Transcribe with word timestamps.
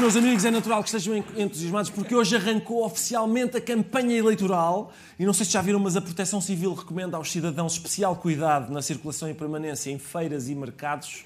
Meus 0.00 0.16
amigos. 0.16 0.44
É 0.46 0.50
natural 0.50 0.82
que 0.82 0.88
estejam 0.88 1.22
entusiasmados 1.36 1.90
porque 1.90 2.14
hoje 2.14 2.34
arrancou 2.34 2.84
oficialmente 2.84 3.56
a 3.58 3.60
campanha 3.60 4.16
eleitoral. 4.16 4.92
E 5.18 5.26
não 5.26 5.32
sei 5.34 5.44
se 5.44 5.52
já 5.52 5.60
viram, 5.60 5.78
mas 5.78 5.94
a 5.94 6.00
Proteção 6.00 6.40
Civil 6.40 6.72
recomenda 6.72 7.18
aos 7.18 7.30
cidadãos 7.30 7.74
especial 7.74 8.16
cuidado 8.16 8.72
na 8.72 8.80
circulação 8.80 9.28
e 9.28 9.34
permanência 9.34 9.90
em 9.90 9.98
feiras 9.98 10.48
e 10.48 10.54
mercados. 10.54 11.24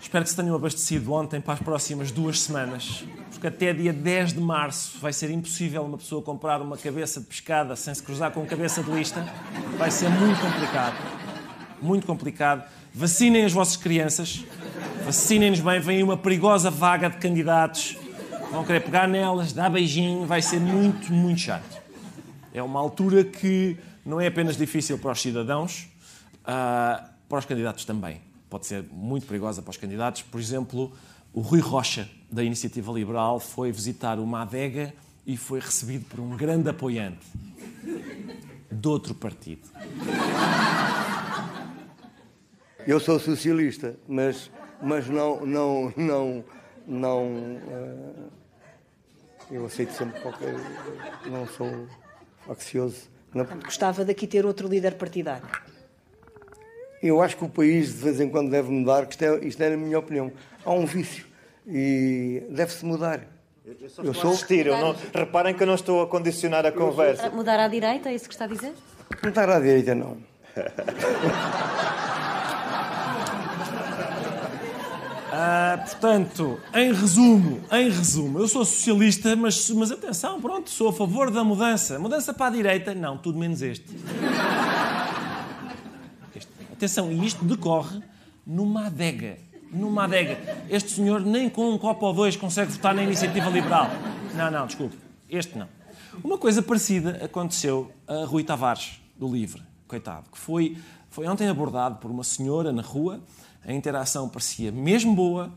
Espero 0.00 0.24
que 0.24 0.30
se 0.30 0.36
tenham 0.36 0.54
abastecido 0.54 1.12
ontem 1.12 1.40
para 1.40 1.54
as 1.54 1.60
próximas 1.60 2.12
duas 2.12 2.40
semanas, 2.40 3.04
porque 3.30 3.46
até 3.46 3.72
dia 3.72 3.92
10 3.92 4.34
de 4.34 4.40
março 4.40 4.98
vai 5.00 5.12
ser 5.12 5.30
impossível 5.30 5.82
uma 5.82 5.98
pessoa 5.98 6.22
comprar 6.22 6.60
uma 6.60 6.76
cabeça 6.76 7.20
de 7.20 7.26
pescada 7.26 7.74
sem 7.74 7.92
se 7.94 8.02
cruzar 8.02 8.30
com 8.30 8.46
cabeça 8.46 8.82
de 8.82 8.90
lista. 8.90 9.26
Vai 9.76 9.90
ser 9.90 10.08
muito 10.08 10.40
complicado. 10.40 10.96
Muito 11.80 12.06
complicado. 12.06 12.64
Vacinem 12.94 13.44
as 13.44 13.52
vossas 13.52 13.76
crianças. 13.76 14.44
Vacinem-nos 15.04 15.60
bem. 15.60 15.80
Vem 15.80 16.02
uma 16.02 16.16
perigosa 16.16 16.70
vaga 16.70 17.10
de 17.10 17.16
candidatos. 17.18 17.96
Vão 18.50 18.64
querer 18.64 18.80
pegar 18.80 19.08
nelas, 19.08 19.52
dar 19.52 19.70
beijinho. 19.70 20.26
Vai 20.26 20.40
ser 20.40 20.60
muito, 20.60 21.12
muito 21.12 21.40
chato. 21.40 21.82
É 22.54 22.62
uma 22.62 22.78
altura 22.78 23.24
que 23.24 23.76
não 24.04 24.20
é 24.20 24.26
apenas 24.26 24.56
difícil 24.56 24.98
para 24.98 25.12
os 25.12 25.20
cidadãos, 25.20 25.88
ah, 26.44 27.08
para 27.28 27.38
os 27.38 27.44
candidatos 27.44 27.84
também. 27.84 28.20
Pode 28.48 28.66
ser 28.66 28.84
muito 28.92 29.26
perigosa 29.26 29.62
para 29.62 29.70
os 29.70 29.76
candidatos. 29.76 30.22
Por 30.22 30.40
exemplo, 30.40 30.92
o 31.32 31.40
Rui 31.40 31.60
Rocha, 31.60 32.08
da 32.30 32.44
Iniciativa 32.44 32.92
Liberal, 32.92 33.40
foi 33.40 33.72
visitar 33.72 34.18
uma 34.18 34.42
adega 34.42 34.94
e 35.26 35.36
foi 35.36 35.60
recebido 35.60 36.04
por 36.04 36.20
um 36.20 36.36
grande 36.36 36.68
apoiante 36.68 37.26
de 38.70 38.88
outro 38.88 39.14
partido. 39.14 39.62
Eu 42.86 42.98
sou 42.98 43.18
socialista, 43.20 43.96
mas, 44.08 44.50
mas 44.82 45.08
não, 45.08 45.46
não, 45.46 45.92
não, 45.96 46.44
não. 46.86 47.60
eh, 47.70 48.30
eu 49.52 49.64
aceito 49.66 49.92
sempre 49.92 50.20
qualquer. 50.20 50.54
Não 51.26 51.46
sou 51.46 51.86
faccioso. 52.46 53.10
Não, 53.34 53.44
Gostava 53.44 54.04
daqui 54.04 54.26
ter 54.26 54.44
outro 54.44 54.68
líder 54.68 54.94
partidário. 54.94 55.46
eu 57.02 57.22
acho 57.22 57.36
que 57.36 57.44
o 57.44 57.48
país 57.48 57.88
de 57.94 58.02
vez 58.04 58.20
em 58.20 58.28
quando 58.28 58.50
deve 58.50 58.70
mudar, 58.70 59.06
que 59.06 59.12
isto 59.12 59.22
é, 59.24 59.44
isto 59.46 59.62
é 59.62 59.72
a 59.72 59.76
minha 59.76 59.98
opinião. 59.98 60.32
Há 60.64 60.72
um 60.72 60.84
vício 60.84 61.26
e 61.66 62.42
deve-se 62.50 62.84
mudar. 62.84 63.20
Eu 64.02 64.12
sou. 64.12 64.32
assistir. 64.32 64.66
Eu 64.66 64.76
não, 64.76 64.96
reparem 65.14 65.54
que 65.54 65.62
eu 65.62 65.66
não 65.66 65.76
estou 65.76 66.02
a 66.02 66.06
condicionar 66.06 66.66
a 66.66 66.72
conversa. 66.72 67.30
Mudar 67.30 67.60
à 67.60 67.68
direita, 67.68 68.08
é 68.10 68.14
isso 68.14 68.28
que 68.28 68.34
está 68.34 68.44
a 68.44 68.48
dizer? 68.48 68.74
Não 69.22 69.28
está 69.28 69.44
à 69.44 69.60
direita, 69.60 69.94
não. 69.94 70.18
Ah, 75.34 75.82
portanto, 75.82 76.60
em 76.74 76.92
resumo, 76.92 77.62
em 77.72 77.88
resumo, 77.88 78.38
eu 78.38 78.46
sou 78.46 78.66
socialista, 78.66 79.34
mas, 79.34 79.70
mas 79.70 79.90
atenção, 79.90 80.38
pronto, 80.38 80.68
sou 80.68 80.90
a 80.90 80.92
favor 80.92 81.30
da 81.30 81.42
mudança. 81.42 81.98
Mudança 81.98 82.34
para 82.34 82.48
a 82.48 82.50
direita? 82.50 82.94
Não, 82.94 83.16
tudo 83.16 83.38
menos 83.38 83.62
este. 83.62 83.86
Este. 86.36 86.52
Atenção, 86.70 87.10
e 87.10 87.24
isto 87.24 87.46
decorre 87.46 88.02
numa 88.46 88.88
adega. 88.88 89.38
Numa 89.72 90.04
adega. 90.04 90.38
Este 90.68 90.90
senhor 90.90 91.22
nem 91.22 91.48
com 91.48 91.70
um 91.70 91.78
copo 91.78 92.04
ou 92.04 92.12
dois 92.12 92.36
consegue 92.36 92.70
votar 92.70 92.94
na 92.94 93.02
iniciativa 93.02 93.48
liberal. 93.48 93.88
Não, 94.34 94.50
não, 94.50 94.66
desculpe. 94.66 94.98
Este 95.30 95.56
não. 95.56 95.68
Uma 96.22 96.36
coisa 96.36 96.60
parecida 96.60 97.24
aconteceu 97.24 97.90
a 98.06 98.26
Rui 98.26 98.44
Tavares, 98.44 99.00
do 99.16 99.32
Livre, 99.32 99.62
coitado, 99.88 100.28
que 100.30 100.36
foi, 100.36 100.76
foi 101.08 101.26
ontem 101.26 101.48
abordado 101.48 101.96
por 101.96 102.10
uma 102.10 102.22
senhora 102.22 102.70
na 102.70 102.82
rua. 102.82 103.18
A 103.64 103.72
interação 103.72 104.28
parecia 104.28 104.72
mesmo 104.72 105.14
boa. 105.14 105.52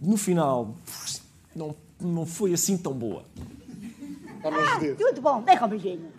No 0.00 0.16
final, 0.16 0.74
não, 1.54 1.74
não 2.00 2.26
foi 2.26 2.52
assim 2.52 2.76
tão 2.76 2.92
boa. 2.92 3.24
Ah, 4.44 4.80
tudo 4.98 5.20
bom, 5.20 5.40
deixa 5.42 5.64
um 5.64 5.68
beijinho. 5.68 6.12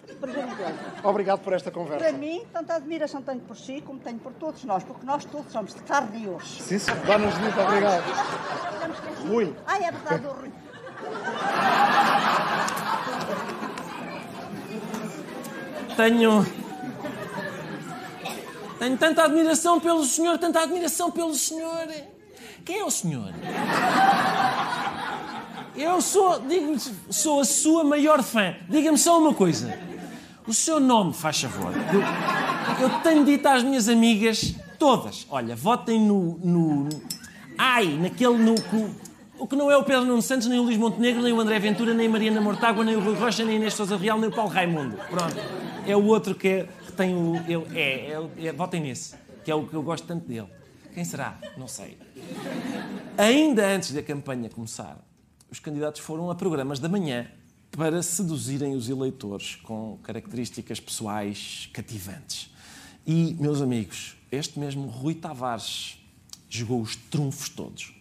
Obrigado 1.03 1.41
por 1.41 1.51
esta 1.51 1.69
conversa. 1.69 2.06
Para 2.06 2.13
mim, 2.17 2.45
tanta 2.53 2.75
admiração 2.75 3.22
tenho 3.22 3.41
por 3.41 3.57
si 3.57 3.81
como 3.81 4.00
tenho 4.00 4.17
por 4.19 4.31
todos 4.33 4.63
nós, 4.63 4.83
porque 4.83 5.06
nós 5.06 5.25
todos 5.25 5.51
somos 5.51 5.73
de 5.73 5.81
carne 5.81 6.23
e 6.23 6.29
osso. 6.29 6.63
Sim, 6.63 6.79
sim. 6.79 6.91
Dá-nos 7.06 7.38
muito 7.38 7.59
obrigado. 7.59 8.03
Rui. 9.28 9.53
Ah, 9.67 9.78
é 9.78 9.91
verdade, 9.91 10.25
o 10.25 10.31
Rui. 10.31 10.51
Tenho. 15.97 16.62
Tenho 18.79 18.97
tanta 18.97 19.23
admiração 19.23 19.79
pelo 19.79 20.03
senhor, 20.03 20.38
tanta 20.38 20.61
admiração 20.61 21.11
pelo 21.11 21.34
senhor. 21.34 21.88
Quem 22.66 22.79
é 22.79 22.84
o 22.84 22.91
senhor? 22.91 23.34
Eu 25.75 26.01
sou, 26.01 26.39
digo 26.41 26.75
sou 27.09 27.41
a 27.41 27.45
sua 27.45 27.83
maior 27.83 28.22
fã. 28.22 28.56
Diga-me 28.69 28.97
só 28.97 29.19
uma 29.19 29.33
coisa. 29.33 29.78
O 30.45 30.53
seu 30.53 30.79
nome, 30.79 31.13
faz 31.13 31.41
favor. 31.41 31.72
Eu, 31.94 32.83
eu 32.83 32.89
tenho 33.01 33.23
dito 33.23 33.47
às 33.47 33.63
minhas 33.63 33.88
amigas, 33.88 34.53
todas, 34.78 35.25
olha, 35.29 35.56
votem 35.56 36.00
no. 36.00 36.38
no 36.44 36.89
ai, 37.57 37.88
naquele. 37.88 38.38
No, 38.38 38.56
o 39.39 39.47
que 39.47 39.56
não 39.56 39.72
é 39.72 39.75
o 39.75 39.83
Pedro 39.83 40.06
Nuno 40.06 40.22
Santos, 40.22 40.47
nem 40.47 40.59
o 40.59 40.63
Luís 40.63 40.78
Montenegro, 40.78 41.22
nem 41.22 41.33
o 41.33 41.39
André 41.39 41.59
Ventura, 41.59 41.94
nem 41.94 42.07
Mariana 42.07 42.39
Mortágua, 42.39 42.83
nem 42.83 42.95
o 42.95 43.00
Rui 43.00 43.16
Rocha, 43.16 43.44
nem 43.44 43.56
a 43.56 43.59
Inês 43.59 43.73
Sousa 43.73 43.97
Real, 43.97 44.19
nem 44.19 44.29
o 44.29 44.31
Paulo 44.31 44.51
Raimundo. 44.51 44.97
Pronto. 45.09 45.35
É 45.88 45.95
o 45.95 46.06
outro 46.06 46.35
que, 46.35 46.47
é, 46.47 46.67
tem 46.93 47.13
o. 47.15 47.35
eu- 47.49 47.67
é, 47.73 48.11
é, 48.11 48.47
é, 48.47 48.51
votem 48.53 48.81
nesse, 48.81 49.15
que 49.43 49.51
é 49.51 49.55
o 49.55 49.67
que 49.67 49.73
eu 49.73 49.83
gosto 49.83 50.05
tanto 50.07 50.27
dele. 50.27 50.47
Quem 50.93 51.03
será? 51.03 51.39
Não 51.57 51.67
sei. 51.67 51.97
Ainda 53.17 53.65
antes 53.67 53.91
da 53.91 54.01
campanha 54.03 54.49
começar, 54.49 54.97
os 55.49 55.59
candidatos 55.59 56.01
foram 56.01 56.29
a 56.29 56.35
programas 56.35 56.79
da 56.79 56.87
manhã 56.87 57.27
para 57.71 58.01
seduzirem 58.03 58.75
os 58.75 58.89
eleitores 58.89 59.55
com 59.55 59.97
características 60.03 60.79
pessoais 60.79 61.69
cativantes. 61.73 62.53
E, 63.05 63.35
meus 63.39 63.61
amigos, 63.61 64.15
este 64.31 64.59
mesmo 64.59 64.87
Rui 64.87 65.15
Tavares 65.15 65.97
jogou 66.47 66.79
os 66.81 66.95
trunfos 66.95 67.49
todos. 67.49 67.93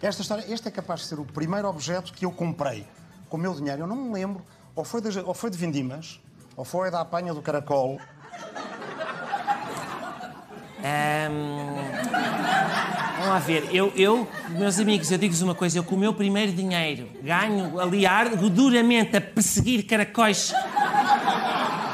Esta 0.00 0.22
história, 0.22 0.44
este 0.52 0.68
é 0.68 0.70
capaz 0.70 1.00
de 1.00 1.06
ser 1.06 1.18
o 1.20 1.24
primeiro 1.24 1.68
objeto 1.68 2.12
que 2.12 2.24
eu 2.24 2.30
comprei 2.32 2.86
com 3.28 3.36
o 3.36 3.40
meu 3.40 3.54
dinheiro. 3.54 3.82
Eu 3.82 3.86
não 3.86 3.96
me 3.96 4.12
lembro, 4.12 4.44
ou 4.74 4.84
foi 4.84 5.00
de, 5.00 5.18
ou 5.20 5.34
foi 5.34 5.50
de 5.50 5.56
Vindimas, 5.58 6.20
ou 6.56 6.64
foi 6.64 6.90
da 6.90 7.00
apanha 7.00 7.32
do 7.34 7.42
caracol. 7.42 7.98
Ahm, 10.84 11.92
Vamos 13.16 13.28
lá 13.34 13.38
ver, 13.38 13.68
eu, 13.72 13.92
eu, 13.94 14.26
meus 14.50 14.80
amigos, 14.80 15.12
eu 15.12 15.16
digo-vos 15.18 15.42
uma 15.42 15.54
coisa, 15.54 15.78
eu 15.78 15.84
com 15.84 15.94
o 15.94 15.98
meu 15.98 16.12
primeiro 16.12 16.50
dinheiro 16.50 17.08
ganho 17.22 17.78
ali 17.78 18.04
ardo 18.04 18.50
duramente 18.50 19.16
a 19.16 19.20
perseguir 19.20 19.84
caracóis 19.86 20.52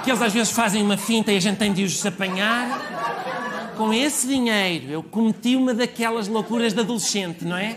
que 0.02 0.10
eles 0.10 0.22
às 0.22 0.32
vezes 0.32 0.50
fazem 0.50 0.82
uma 0.82 0.96
finta 0.96 1.30
e 1.30 1.36
a 1.36 1.40
gente 1.40 1.58
tem 1.58 1.70
de 1.70 1.84
os 1.84 2.04
apanhar. 2.06 3.74
Com 3.76 3.92
esse 3.92 4.26
dinheiro 4.26 4.86
eu 4.90 5.02
cometi 5.02 5.54
uma 5.54 5.74
daquelas 5.74 6.28
loucuras 6.28 6.72
de 6.72 6.80
adolescente, 6.80 7.44
não 7.44 7.58
é? 7.58 7.76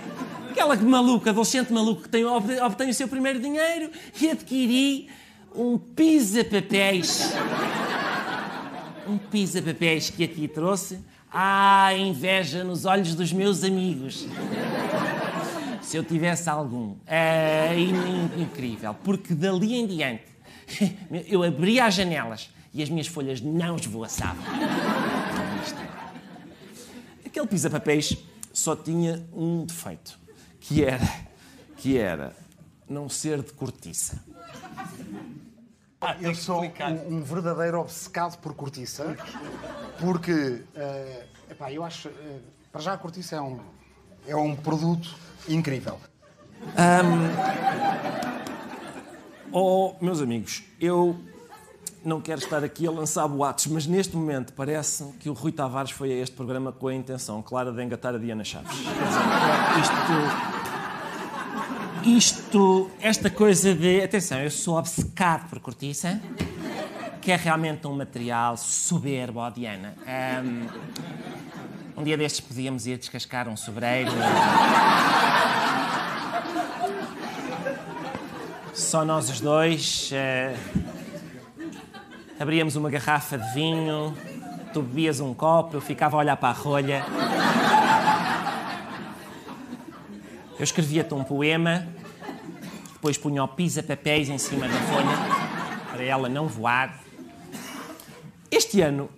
Aquela 0.50 0.76
maluca, 0.78 1.32
adolescente 1.32 1.74
maluco 1.74 2.04
que 2.04 2.10
tem, 2.10 2.24
ob- 2.24 2.58
obtém 2.64 2.90
o 2.90 2.94
seu 2.94 3.08
primeiro 3.10 3.38
dinheiro 3.40 3.92
e 4.22 4.30
adquiri 4.30 5.10
um 5.56 5.78
pisa-papéis 5.78 7.34
um 9.08 9.18
pisa-papéis 9.18 10.10
que 10.10 10.24
aqui 10.24 10.48
trouxe. 10.48 11.00
Ah, 11.34 11.94
inveja 11.98 12.64
nos 12.64 12.86
olhos 12.86 13.16
dos 13.16 13.34
meus 13.34 13.64
amigos. 13.64 14.28
Se 15.82 15.98
eu 15.98 16.04
tivesse 16.04 16.50
algum. 16.50 16.96
É 17.08 17.74
in- 17.78 17.94
in- 18.38 18.42
incrível. 18.44 18.94
Porque 19.04 19.34
dali 19.34 19.74
em 19.76 19.88
diante 19.88 20.24
eu 21.28 21.44
abria 21.44 21.86
as 21.86 21.96
janelas 21.96 22.50
e 22.74 22.82
as 22.84 22.90
minhas 22.90 23.08
folhas 23.08 23.42
não 23.42 23.76
esvoaçavam. 23.76 24.44
Aquele 27.26 27.48
pisa-papéis 27.48 28.18
só 28.54 28.76
tinha 28.76 29.26
um 29.34 29.66
defeito, 29.66 30.18
que 30.60 30.84
era, 30.84 31.08
que 31.78 31.98
era 31.98 32.36
não 32.90 33.08
ser 33.10 33.42
de 33.42 33.52
cortiça. 33.54 34.24
Eu 36.20 36.34
sou 36.34 36.64
um, 36.64 37.18
um 37.18 37.22
verdadeiro 37.22 37.80
obcecado 37.80 38.38
por 38.40 38.54
cortiça, 38.56 39.16
porque 40.00 40.64
eh, 40.76 41.26
epá, 41.50 41.72
eu 41.72 41.84
acho. 41.84 42.08
eh, 42.08 42.40
para 42.72 42.82
já 42.82 42.94
a 42.94 42.98
cortiça 42.98 43.36
é 43.36 43.42
um, 43.42 43.60
é 44.28 44.36
um 44.36 44.56
produto 44.56 45.14
incrível. 45.48 46.00
Oh, 49.52 49.94
meus 50.02 50.22
amigos, 50.22 50.64
eu 50.80 51.16
não 52.04 52.20
quero 52.20 52.40
estar 52.40 52.64
aqui 52.64 52.88
a 52.88 52.92
lançar 52.92 53.28
boatos, 53.28 53.68
mas 53.68 53.86
neste 53.86 54.16
momento 54.16 54.54
parece 54.54 55.04
que 55.20 55.30
o 55.30 55.34
Rui 55.34 55.52
Tavares 55.52 55.92
foi 55.92 56.12
a 56.14 56.16
este 56.16 56.36
programa 56.36 56.72
com 56.72 56.88
a 56.88 56.94
intenção 56.96 57.42
clara 57.44 57.72
de 57.72 57.84
engatar 57.84 58.16
a 58.16 58.18
Diana 58.18 58.44
Chaves. 58.44 58.72
Quer 58.72 58.84
dizer, 58.84 59.82
Isto. 59.82 60.51
Isto. 62.04 62.90
Esta 63.00 63.30
coisa 63.30 63.74
de. 63.76 64.02
Atenção, 64.02 64.40
eu 64.40 64.50
sou 64.50 64.78
obcecado 64.78 65.50
por 65.50 65.60
cortiça, 65.60 66.20
que 67.22 67.32
é 67.32 67.36
realmente 67.36 67.86
um 67.86 67.96
material 67.96 68.58
soberbo, 68.58 69.48
Diana. 69.52 69.94
Ahm, 70.08 70.68
um 71.96 72.04
dia 72.04 72.18
destes 72.18 72.42
podíamos 72.42 72.88
ir 72.88 72.98
descascar 72.98 73.48
um 73.48 73.56
sobreiro. 73.56 74.12
Só 78.74 79.06
nós 79.06 79.30
os 79.30 79.40
dois. 79.40 80.10
eh, 80.12 80.56
abríamos 82.40 82.76
uma 82.76 82.90
garrafa 82.90 83.38
de 83.38 83.54
vinho, 83.54 84.18
tu 84.74 84.82
bebias 84.82 85.20
um 85.20 85.34
copo, 85.34 85.78
eu 85.78 85.82
ficava 85.82 86.18
a 86.18 86.20
olhar 86.20 86.38
para 86.38 86.50
a 86.50 86.54
rolha. 86.54 87.06
Eu 90.62 90.64
escrevia-te 90.64 91.12
um 91.16 91.24
poema, 91.24 91.88
depois 92.94 93.18
punha 93.18 93.44
o 93.44 93.48
pisa-papéis 93.48 94.30
em 94.30 94.38
cima 94.38 94.68
da 94.68 94.76
folha, 94.76 95.90
para 95.92 96.04
ela 96.04 96.30
não 96.30 96.48
voar. 96.48 97.04
Este 98.52 98.80
ano, 98.80 99.10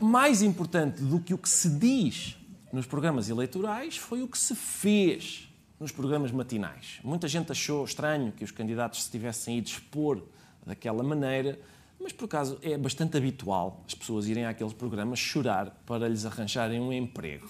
mais 0.00 0.42
importante 0.42 1.00
do 1.00 1.20
que 1.20 1.32
o 1.32 1.38
que 1.38 1.48
se 1.48 1.70
diz 1.70 2.36
nos 2.72 2.84
programas 2.84 3.30
eleitorais 3.30 3.96
foi 3.96 4.24
o 4.24 4.26
que 4.26 4.36
se 4.36 4.56
fez 4.56 5.48
nos 5.78 5.92
programas 5.92 6.32
matinais. 6.32 6.98
Muita 7.04 7.28
gente 7.28 7.52
achou 7.52 7.84
estranho 7.84 8.32
que 8.32 8.42
os 8.42 8.50
candidatos 8.50 9.04
se 9.04 9.08
tivessem 9.12 9.58
ido 9.58 9.68
expor 9.68 10.20
daquela 10.66 11.04
maneira, 11.04 11.60
mas 12.00 12.12
por 12.12 12.24
acaso 12.24 12.58
é 12.60 12.76
bastante 12.76 13.16
habitual 13.16 13.84
as 13.86 13.94
pessoas 13.94 14.26
irem 14.26 14.46
àqueles 14.46 14.72
programas 14.72 15.20
chorar 15.20 15.80
para 15.86 16.08
lhes 16.08 16.26
arranjarem 16.26 16.80
um 16.80 16.92
emprego. 16.92 17.48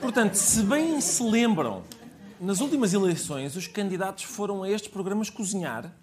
Portanto, 0.00 0.34
se 0.34 0.62
bem 0.64 1.00
se 1.00 1.22
lembram, 1.22 1.84
nas 2.40 2.60
últimas 2.60 2.92
eleições 2.92 3.54
os 3.54 3.68
candidatos 3.68 4.24
foram 4.24 4.64
a 4.64 4.68
estes 4.68 4.90
programas 4.90 5.30
cozinhar, 5.30 5.94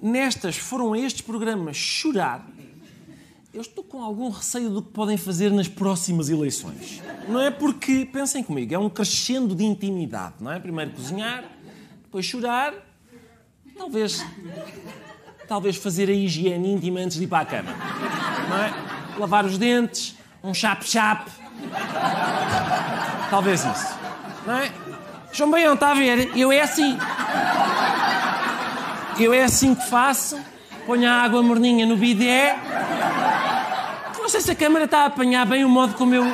nestas 0.00 0.56
foram 0.56 0.92
a 0.92 0.98
estes 0.98 1.22
programas 1.22 1.76
chorar. 1.76 2.48
Eu 3.52 3.60
estou 3.60 3.82
com 3.82 4.00
algum 4.02 4.30
receio 4.30 4.70
do 4.70 4.80
que 4.80 4.92
podem 4.92 5.16
fazer 5.16 5.50
nas 5.50 5.66
próximas 5.66 6.30
eleições. 6.30 7.02
Não 7.28 7.40
é 7.40 7.50
porque, 7.50 8.06
pensem 8.06 8.42
comigo, 8.42 8.72
é 8.72 8.78
um 8.78 8.88
crescendo 8.88 9.54
de 9.54 9.64
intimidade, 9.64 10.36
não 10.40 10.50
é? 10.50 10.60
Primeiro 10.60 10.92
cozinhar, 10.92 11.44
depois 12.04 12.24
chorar, 12.24 12.72
talvez 13.76 14.24
talvez 15.52 15.76
fazer 15.76 16.08
a 16.08 16.12
higiene 16.12 16.72
íntima 16.72 17.00
antes 17.00 17.18
de 17.18 17.24
ir 17.24 17.26
para 17.26 17.40
a 17.40 17.44
cama. 17.44 17.72
É? 17.72 19.20
Lavar 19.20 19.44
os 19.44 19.58
dentes, 19.58 20.16
um 20.42 20.54
chape-chape. 20.54 21.30
Talvez 23.28 23.62
isso. 23.62 23.94
Não 24.46 24.54
é? 24.58 24.72
João 25.30 25.50
Baião, 25.50 25.74
está 25.74 25.90
a 25.90 25.94
ver? 25.94 26.34
Eu 26.34 26.50
é 26.50 26.62
assim. 26.62 26.96
Eu 29.20 29.34
é 29.34 29.44
assim 29.44 29.74
que 29.74 29.86
faço. 29.90 30.40
Ponho 30.86 31.06
a 31.06 31.16
água 31.16 31.42
morninha 31.42 31.84
no 31.84 31.98
bidé. 31.98 32.56
Não 34.18 34.30
sei 34.30 34.40
se 34.40 34.52
a 34.52 34.54
câmara 34.54 34.86
está 34.86 35.00
a 35.00 35.06
apanhar 35.06 35.44
bem 35.44 35.66
o 35.66 35.68
modo 35.68 35.92
como 35.92 36.14
eu 36.14 36.24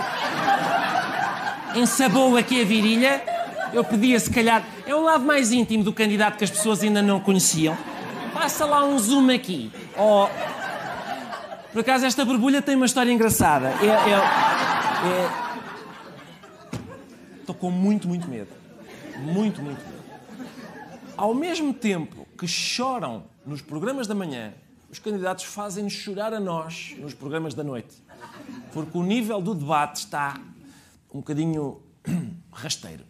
ensabou 1.75 2.37
aqui 2.37 2.62
a 2.62 2.64
virilha. 2.64 3.21
Eu 3.73 3.82
pedia, 3.82 4.21
se 4.21 4.31
calhar, 4.31 4.62
é 4.87 4.94
um 4.94 5.03
lado 5.03 5.25
mais 5.25 5.50
íntimo 5.50 5.82
do 5.82 5.93
candidato 5.93 6.38
que 6.38 6.44
as 6.44 6.50
pessoas 6.50 6.85
ainda 6.85 7.03
não 7.03 7.19
conheciam. 7.19 7.76
Passa 8.38 8.64
lá 8.64 8.85
um 8.85 8.96
zoom 8.96 9.31
aqui. 9.35 9.69
Oh. 9.99 10.29
Por 11.73 11.81
acaso, 11.81 12.06
esta 12.06 12.25
borbulha 12.25 12.62
tem 12.62 12.76
uma 12.76 12.87
história 12.87 13.11
engraçada. 13.11 13.70
É, 13.82 13.87
é- 13.87 14.14
é- 15.08 15.49
Estou 17.40 17.52
com 17.55 17.69
muito, 17.69 18.06
muito 18.06 18.29
medo. 18.29 18.50
Muito, 19.19 19.61
muito 19.61 19.85
medo. 19.85 19.99
Ao 21.16 21.35
mesmo 21.35 21.75
tempo 21.75 22.28
que 22.38 22.47
choram 22.47 23.25
nos 23.45 23.61
programas 23.61 24.07
da 24.07 24.14
manhã, 24.14 24.52
os 24.88 25.00
candidatos 25.00 25.42
fazem-nos 25.45 25.92
chorar 25.92 26.33
a 26.33 26.38
nós 26.38 26.95
nos 26.99 27.12
programas 27.14 27.54
da 27.54 27.64
noite. 27.64 27.97
Porque 28.73 28.97
o 28.97 29.02
nível 29.02 29.42
do 29.42 29.52
debate 29.52 29.97
está 29.97 30.38
um 31.12 31.18
bocadinho 31.18 31.83
rasteiro. 32.52 33.04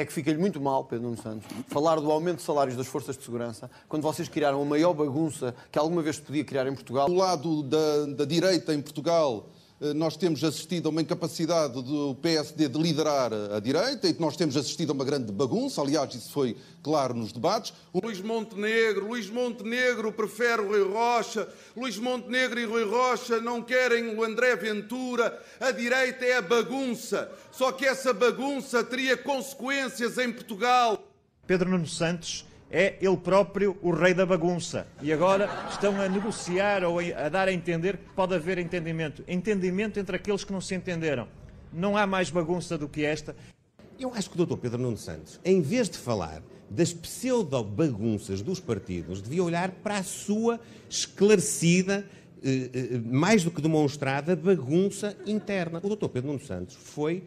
É 0.00 0.04
que 0.06 0.14
fica-lhe 0.14 0.38
muito 0.38 0.58
mal, 0.58 0.84
Pedro 0.84 1.10
Nuno 1.10 1.22
Santos, 1.22 1.46
falar 1.68 2.00
do 2.00 2.10
aumento 2.10 2.36
de 2.38 2.42
salários 2.42 2.74
das 2.74 2.86
forças 2.86 3.18
de 3.18 3.22
segurança, 3.22 3.70
quando 3.86 4.02
vocês 4.02 4.30
criaram 4.30 4.62
a 4.62 4.64
maior 4.64 4.94
bagunça 4.94 5.54
que 5.70 5.78
alguma 5.78 6.00
vez 6.00 6.16
se 6.16 6.22
podia 6.22 6.42
criar 6.42 6.66
em 6.66 6.74
Portugal. 6.74 7.06
Do 7.06 7.12
lado 7.12 7.62
da, 7.64 8.06
da 8.06 8.24
direita 8.24 8.72
em 8.72 8.80
Portugal, 8.80 9.44
nós 9.94 10.14
temos 10.14 10.44
assistido 10.44 10.86
a 10.86 10.90
uma 10.90 11.00
incapacidade 11.00 11.82
do 11.82 12.14
PSD 12.16 12.68
de 12.68 12.78
liderar 12.78 13.32
a 13.32 13.58
direita 13.60 14.08
e 14.08 14.16
nós 14.18 14.36
temos 14.36 14.54
assistido 14.54 14.90
a 14.90 14.92
uma 14.92 15.04
grande 15.04 15.32
bagunça. 15.32 15.80
Aliás, 15.80 16.14
isso 16.14 16.30
foi 16.30 16.54
claro 16.82 17.14
nos 17.14 17.32
debates. 17.32 17.72
O 17.90 18.00
Luís 18.04 18.20
Montenegro, 18.20 19.08
Luís 19.08 19.30
Montenegro 19.30 20.12
prefere 20.12 20.60
o 20.60 20.68
Rui 20.68 20.82
Rocha, 20.82 21.48
Luís 21.74 21.96
Montenegro 21.96 22.60
e 22.60 22.64
Rui 22.66 22.84
Rocha 22.84 23.40
não 23.40 23.62
querem 23.62 24.14
o 24.14 24.22
André 24.22 24.54
Ventura, 24.54 25.42
a 25.58 25.70
direita 25.70 26.26
é 26.26 26.36
a 26.36 26.42
bagunça. 26.42 27.32
Só 27.50 27.72
que 27.72 27.86
essa 27.86 28.12
bagunça 28.12 28.84
teria 28.84 29.16
consequências 29.16 30.18
em 30.18 30.30
Portugal. 30.30 31.02
Pedro 31.46 31.70
Nuno 31.70 31.86
Santos 31.86 32.44
é 32.70 32.96
ele 33.00 33.16
próprio 33.16 33.76
o 33.82 33.90
rei 33.90 34.14
da 34.14 34.24
bagunça. 34.24 34.86
E 35.02 35.12
agora 35.12 35.48
estão 35.70 36.00
a 36.00 36.08
negociar 36.08 36.84
ou 36.84 36.98
a 37.00 37.28
dar 37.28 37.48
a 37.48 37.52
entender 37.52 37.96
que 37.96 38.10
pode 38.14 38.34
haver 38.34 38.58
entendimento. 38.58 39.24
Entendimento 39.26 39.98
entre 39.98 40.16
aqueles 40.16 40.44
que 40.44 40.52
não 40.52 40.60
se 40.60 40.74
entenderam. 40.74 41.26
Não 41.72 41.96
há 41.96 42.06
mais 42.06 42.30
bagunça 42.30 42.78
do 42.78 42.88
que 42.88 43.04
esta. 43.04 43.34
Eu 43.98 44.14
acho 44.14 44.30
que 44.30 44.40
o 44.40 44.46
Dr. 44.46 44.56
Pedro 44.56 44.78
Nuno 44.78 44.96
Santos, 44.96 45.40
em 45.44 45.60
vez 45.60 45.88
de 45.88 45.98
falar 45.98 46.42
das 46.70 46.92
pseudo-bagunças 46.92 48.40
dos 48.40 48.60
partidos, 48.60 49.20
devia 49.20 49.42
olhar 49.42 49.70
para 49.70 49.98
a 49.98 50.02
sua 50.04 50.60
esclarecida, 50.88 52.06
eh, 52.42 52.70
eh, 52.72 52.98
mais 53.04 53.42
do 53.42 53.50
que 53.50 53.60
demonstrada, 53.60 54.36
bagunça 54.36 55.16
interna. 55.26 55.80
O 55.82 55.96
Dr. 55.96 56.08
Pedro 56.08 56.28
Nuno 56.28 56.40
Santos 56.40 56.76
foi 56.76 57.24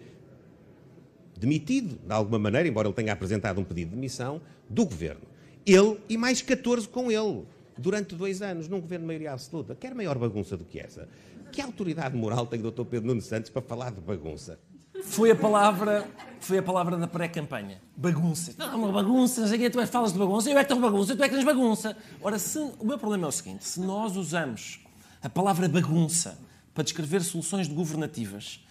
demitido, 1.38 2.00
de 2.06 2.14
alguma 2.14 2.40
maneira, 2.40 2.68
embora 2.68 2.88
ele 2.88 2.96
tenha 2.96 3.12
apresentado 3.12 3.60
um 3.60 3.64
pedido 3.66 3.90
de 3.90 3.96
demissão, 3.96 4.42
do 4.70 4.86
governo. 4.86 5.33
Ele 5.66 6.00
e 6.10 6.18
mais 6.18 6.42
14 6.42 6.88
com 6.88 7.12
ele, 7.12 7.46
durante 7.78 8.16
dois 8.16 8.42
anos, 8.42 8.68
num 8.68 8.82
governo 8.82 9.04
de 9.04 9.08
maioria 9.08 9.34
absoluta. 9.34 9.76
Quer 9.76 9.96
maior 9.96 10.18
bagunça 10.18 10.58
do 10.58 10.66
que 10.66 10.80
essa? 10.80 11.08
Que 11.52 11.62
autoridade 11.62 12.16
moral 12.16 12.46
tem 12.46 12.60
o 12.60 12.72
Dr. 12.72 12.84
Pedro 12.84 13.08
Nuno 13.08 13.22
Santos 13.22 13.50
para 13.50 13.62
falar 13.62 13.92
de 13.92 14.02
bagunça? 14.02 14.60
Foi 15.04 15.32
a 15.32 15.36
palavra, 15.36 16.08
foi 16.40 16.58
a 16.58 16.64
palavra 16.64 16.98
da 16.98 17.08
pré-campanha. 17.08 17.82
Bagunça. 17.96 18.54
Não, 18.58 18.78
uma 18.78 18.92
bagunça, 18.92 19.42
não 19.42 19.48
sei 19.48 19.58
quê, 19.58 19.70
tu 19.70 19.80
é 19.80 19.86
que 19.86 19.92
falas 19.92 20.14
de 20.14 20.20
bagunça, 20.20 20.50
eu 20.50 20.58
é 20.58 20.64
que 20.64 20.70
tenho 20.70 20.82
bagunça, 20.82 21.16
tu 21.16 21.24
é 21.24 21.30
que 21.30 21.36
tens 21.36 21.46
bagunça. 21.46 21.96
Ora, 22.22 22.40
se, 22.40 22.58
o 22.58 22.86
meu 22.86 22.98
problema 22.98 23.26
é 23.26 23.30
o 23.30 23.32
seguinte, 23.32 23.66
se 23.66 23.80
nós 23.80 24.16
usamos 24.16 24.80
a 25.22 25.30
palavra 25.30 25.68
bagunça 25.68 26.38
para 26.74 26.84
descrever 26.84 27.22
soluções 27.22 27.68
governativas, 27.68 28.66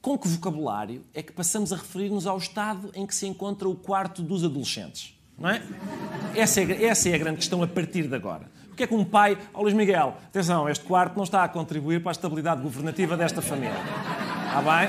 com 0.00 0.16
que 0.16 0.28
vocabulário 0.28 1.02
é 1.12 1.22
que 1.22 1.32
passamos 1.32 1.72
a 1.72 1.76
referir-nos 1.76 2.26
ao 2.26 2.38
estado 2.38 2.90
em 2.94 3.06
que 3.06 3.14
se 3.14 3.26
encontra 3.26 3.68
o 3.68 3.74
quarto 3.74 4.22
dos 4.22 4.44
adolescentes? 4.44 5.17
Não 5.38 5.48
é? 5.50 5.62
Essa 6.34 6.60
é, 6.60 6.84
essa 6.84 7.08
é 7.08 7.14
a 7.14 7.18
grande 7.18 7.36
questão 7.36 7.62
a 7.62 7.66
partir 7.66 8.08
de 8.08 8.14
agora. 8.14 8.42
Porque 8.66 8.84
é 8.84 8.86
que 8.86 8.94
um 8.94 9.04
pai, 9.04 9.36
ó 9.52 9.62
Luís 9.62 9.74
Miguel, 9.74 10.16
atenção, 10.26 10.68
este 10.68 10.84
quarto 10.84 11.16
não 11.16 11.24
está 11.24 11.44
a 11.44 11.48
contribuir 11.48 12.00
para 12.00 12.10
a 12.10 12.12
estabilidade 12.12 12.62
governativa 12.62 13.16
desta 13.16 13.42
família. 13.42 13.76
Está 14.46 14.62
bem? 14.62 14.88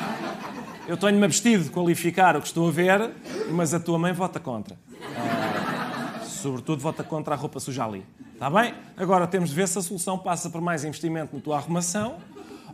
Eu 0.88 0.98
tenho-me 0.98 1.26
abstido 1.26 1.66
de 1.66 1.70
qualificar 1.70 2.36
o 2.36 2.42
que 2.42 2.48
estou 2.48 2.68
a 2.68 2.72
ver, 2.72 3.12
mas 3.52 3.74
a 3.74 3.80
tua 3.80 4.00
mãe 4.00 4.12
vota 4.12 4.40
contra. 4.40 4.76
Ah, 5.16 6.20
sobretudo 6.24 6.82
vota 6.82 7.04
contra 7.04 7.36
a 7.36 7.38
roupa 7.38 7.60
suja 7.60 7.86
ali. 7.86 8.06
Está 8.34 8.50
bem? 8.50 8.74
Agora 8.98 9.28
temos 9.28 9.50
de 9.50 9.56
ver 9.56 9.68
se 9.68 9.78
a 9.78 9.82
solução 9.82 10.18
passa 10.18 10.50
por 10.50 10.62
mais 10.62 10.84
investimento 10.84 11.36
na 11.36 11.42
tua 11.42 11.58
arrumação 11.58 12.16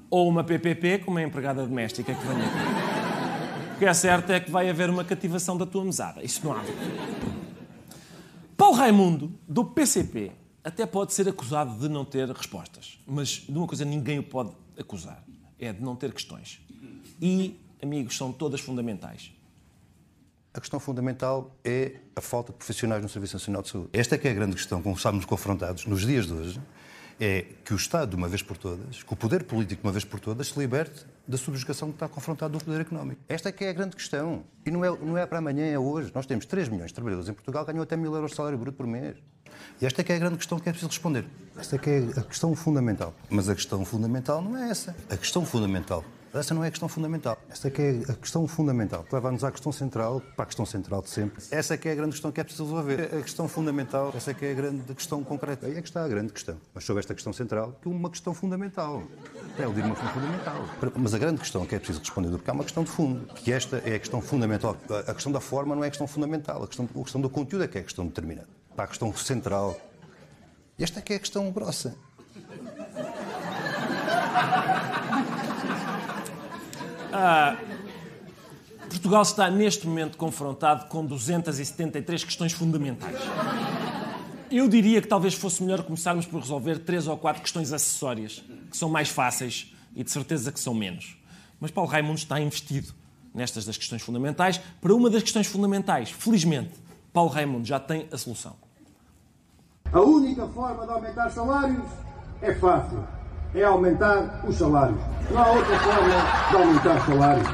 ou 0.10 0.30
uma 0.30 0.44
PPP 0.44 1.00
com 1.00 1.12
uma 1.12 1.24
empregada 1.24 1.66
doméstica 1.66 2.14
que 2.14 2.26
venha 2.26 2.46
aqui. 2.46 3.76
O 3.76 3.80
que 3.80 3.86
é 3.86 3.94
certo 3.94 4.32
é 4.32 4.40
que 4.40 4.50
vai 4.50 4.70
haver 4.70 4.90
uma 4.90 5.04
cativação 5.04 5.58
da 5.58 5.66
tua 5.66 5.84
mesada. 5.84 6.24
Isso 6.24 6.40
não 6.46 6.54
há 6.54 6.62
Paulo 8.66 8.80
Raimundo, 8.80 9.32
do 9.48 9.64
PCP, 9.64 10.32
até 10.64 10.88
pode 10.88 11.14
ser 11.14 11.30
acusado 11.30 11.78
de 11.78 11.88
não 11.88 12.04
ter 12.04 12.28
respostas. 12.32 12.98
Mas 13.06 13.28
de 13.48 13.56
uma 13.56 13.68
coisa 13.68 13.86
ninguém 13.86 14.18
o 14.18 14.24
pode 14.24 14.54
acusar. 14.76 15.24
É 15.60 15.72
de 15.72 15.84
não 15.84 15.96
ter 15.96 16.12
questões. 16.12 16.60
E, 17.22 17.60
amigos, 17.80 18.18
são 18.18 18.34
todas 18.34 18.60
fundamentais. 18.60 19.32
A 20.52 20.60
questão 20.60 20.80
fundamental 20.80 21.56
é 21.64 21.98
a 22.16 22.22
falta 22.22 22.52
de 22.52 22.58
profissionais 22.58 23.04
no 23.04 23.08
Serviço 23.08 23.36
Nacional 23.36 23.62
de 23.62 23.70
Saúde. 23.70 23.90
Esta 23.94 24.16
é 24.16 24.18
que 24.18 24.28
é 24.28 24.32
a 24.32 24.34
grande 24.34 24.56
questão 24.56 24.82
com 24.82 24.94
que 24.94 24.98
estamos 24.98 25.26
confrontados 25.26 25.86
nos 25.86 26.02
dias 26.02 26.26
de 26.26 26.34
hoje 26.34 26.60
é 27.20 27.46
que 27.64 27.72
o 27.72 27.78
Estado, 27.78 28.10
de 28.10 28.16
uma 28.16 28.28
vez 28.28 28.42
por 28.42 28.58
todas, 28.58 29.04
que 29.04 29.14
o 29.14 29.16
poder 29.16 29.44
político, 29.44 29.84
de 29.84 29.88
uma 29.88 29.92
vez 29.92 30.04
por 30.04 30.20
todas, 30.20 30.48
se 30.48 30.58
liberte 30.58 31.06
da 31.28 31.38
subjugação 31.38 31.90
que 31.90 31.96
está 31.96 32.08
confrontado 32.08 32.58
do 32.58 32.64
poder 32.64 32.82
económico. 32.82 33.22
Esta 33.28 33.50
é 33.50 33.52
que 33.52 33.66
é 33.66 33.70
a 33.70 33.74
grande 33.74 33.96
questão. 33.96 34.44
E 34.66 34.72
não 34.72 34.84
é, 34.86 34.90
não 34.90 35.18
é 35.18 35.26
para 35.26 35.40
amanhã, 35.40 35.66
é 35.66 35.78
hoje. 35.78 36.12
Nós 36.14 36.26
temos 36.26 36.46
3 36.46 36.70
milhões 36.70 36.90
de 36.90 36.94
trabalhadores 36.94 37.30
em 37.30 37.34
Portugal 37.34 37.66
que 37.66 37.72
ganham 37.72 37.84
até 37.84 37.96
mil 37.96 38.14
euros 38.14 38.32
de 38.32 38.38
salário 38.38 38.58
bruto 38.58 38.78
por 38.78 38.88
mês. 38.88 39.18
E 39.82 39.86
esta 39.86 40.02
é 40.02 40.04
que 40.04 40.12
é 40.12 40.16
a 40.16 40.20
grande 40.20 40.38
questão 40.38 40.60
que 40.60 40.70
é 40.70 40.72
preciso 40.72 40.90
responder. 40.90 41.26
Esta 41.58 41.76
é 41.76 41.80
que 41.80 41.90
é 41.90 42.00
a 42.18 42.24
questão 42.24 42.56
fundamental. 42.56 43.14
Mas 43.30 43.50
a 43.50 43.56
questão 43.56 43.84
fundamental 43.84 44.42
não 44.42 44.58
é 44.58 44.70
essa. 44.70 44.96
A 45.10 45.18
questão 45.18 45.46
fundamental 45.46 46.04
essa 46.40 46.54
não 46.54 46.64
é 46.64 46.68
a 46.68 46.72
questão 46.72 46.90
fundamental. 46.90 47.35
Esta 47.56 47.70
é 47.70 47.72
que 47.72 47.82
é 47.82 48.12
a 48.12 48.16
questão 48.16 48.46
fundamental, 48.50 49.06
leva-nos 49.10 49.42
à 49.46 49.50
questão 49.50 49.72
central, 49.72 50.22
para 50.36 50.44
a 50.44 50.46
questão 50.46 50.66
central 50.66 51.02
de 51.02 51.10
sempre. 51.10 51.42
Essa 51.50 51.76
é 51.76 51.78
que 51.78 51.88
é 51.88 51.94
a 51.94 51.96
grande 51.96 52.12
questão 52.12 52.30
que 52.30 52.42
é 52.42 52.44
preciso 52.44 52.66
resolver. 52.66 53.16
A 53.18 53.22
questão 53.22 53.48
fundamental, 53.48 54.12
essa 54.14 54.32
é 54.32 54.34
que 54.34 54.46
é 54.46 54.52
a 54.52 54.54
grande 54.54 54.94
questão 54.94 55.24
concreta. 55.24 55.66
Aí 55.66 55.78
é 55.78 55.82
que 55.82 55.88
está 55.88 56.04
a 56.04 56.08
grande 56.10 56.34
questão. 56.34 56.58
Mas 56.74 56.84
sobre 56.84 57.00
esta 57.00 57.14
questão 57.14 57.32
central, 57.32 57.74
que 57.82 57.88
é 57.88 57.92
uma 57.92 58.10
questão 58.10 58.34
fundamental. 58.34 59.02
É 59.58 59.66
o 59.66 59.74
de 59.74 59.80
uma 59.80 59.96
questão 59.96 60.14
fundamental. 60.14 60.66
Mas 60.98 61.14
a 61.14 61.18
grande 61.18 61.40
questão 61.40 61.66
que 61.66 61.76
é 61.76 61.78
preciso 61.78 62.00
responder, 62.00 62.30
porque 62.32 62.50
há 62.50 62.54
uma 62.54 62.66
questão 62.66 62.84
de 62.84 62.90
fundo, 62.90 63.26
que 63.36 63.54
esta 63.54 63.78
é 63.86 63.96
a 63.96 64.00
questão 64.00 64.20
fundamental. 64.20 64.76
A 65.08 65.14
questão 65.14 65.32
da 65.32 65.40
forma 65.40 65.74
não 65.78 65.84
é 65.86 65.88
a 65.88 65.90
questão 65.90 66.08
fundamental, 66.08 66.62
a 66.62 66.68
questão, 66.68 66.90
a 66.94 67.04
questão 67.04 67.22
do 67.22 67.30
conteúdo 67.30 67.64
é 67.64 67.70
que 67.70 67.78
é 67.78 67.82
a 67.82 67.86
questão 67.86 68.06
determinante. 68.06 68.50
Para 68.76 68.84
a 68.84 68.88
questão 68.90 69.16
central. 69.16 69.80
Esta 70.78 71.00
é 71.00 71.02
que 71.02 71.14
é 71.14 71.16
a 71.16 71.20
questão 71.20 71.50
grossa. 71.52 71.96
Ah, 77.18 77.56
Portugal 78.90 79.22
está 79.22 79.50
neste 79.50 79.88
momento 79.88 80.18
confrontado 80.18 80.88
com 80.88 81.06
273 81.06 82.26
questões 82.26 82.52
fundamentais. 82.52 83.16
Eu 84.52 84.68
diria 84.68 85.02
que 85.02 85.08
talvez 85.08 85.34
fosse 85.34 85.64
melhor 85.64 85.82
começarmos 85.84 86.26
por 86.26 86.42
resolver 86.42 86.80
três 86.80 87.08
ou 87.08 87.18
quatro 87.18 87.42
questões 87.42 87.72
acessórias, 87.72 88.44
que 88.70 88.76
são 88.76 88.90
mais 88.90 89.08
fáceis 89.08 89.74
e 89.96 90.04
de 90.04 90.12
certeza 90.12 90.52
que 90.52 90.60
são 90.60 90.74
menos. 90.74 91.18
Mas 91.58 91.72
Paulo 91.72 91.90
Raimundo 91.90 92.18
está 92.18 92.38
investido 92.42 92.94
nestas 93.34 93.66
das 93.66 93.78
questões 93.78 94.02
fundamentais. 94.02 94.60
Para 94.82 94.94
uma 94.94 95.10
das 95.10 95.24
questões 95.24 95.48
fundamentais, 95.48 96.12
felizmente, 96.12 96.74
Paulo 97.14 97.30
Raimundo 97.30 97.66
já 97.66 97.80
tem 97.80 98.10
a 98.12 98.18
solução. 98.18 98.58
A 99.90 100.02
única 100.02 100.46
forma 100.50 100.86
de 100.86 100.92
aumentar 100.92 101.30
salários 101.30 101.88
é 102.42 102.54
fácil 102.56 103.15
é 103.56 103.64
aumentar 103.64 104.42
os 104.48 104.58
salários. 104.58 105.00
Não 105.32 105.42
há 105.42 105.48
outra 105.48 105.80
forma 105.80 106.50
de 106.50 106.56
aumentar 106.56 107.06
salários. 107.06 107.48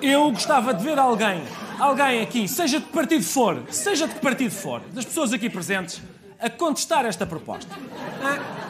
Eu 0.00 0.30
gostava 0.32 0.74
de 0.74 0.82
ver 0.82 0.98
alguém, 0.98 1.42
alguém 1.78 2.22
aqui, 2.22 2.48
seja 2.48 2.80
de 2.80 2.86
que 2.86 2.92
partido 2.92 3.24
for, 3.24 3.62
seja 3.70 4.08
de 4.08 4.14
que 4.14 4.20
partido 4.20 4.50
for, 4.50 4.80
das 4.92 5.04
pessoas 5.04 5.32
aqui 5.32 5.48
presentes, 5.48 6.02
a 6.40 6.50
contestar 6.50 7.06
esta 7.06 7.24
proposta. 7.24 7.72
Ah? 8.20 8.61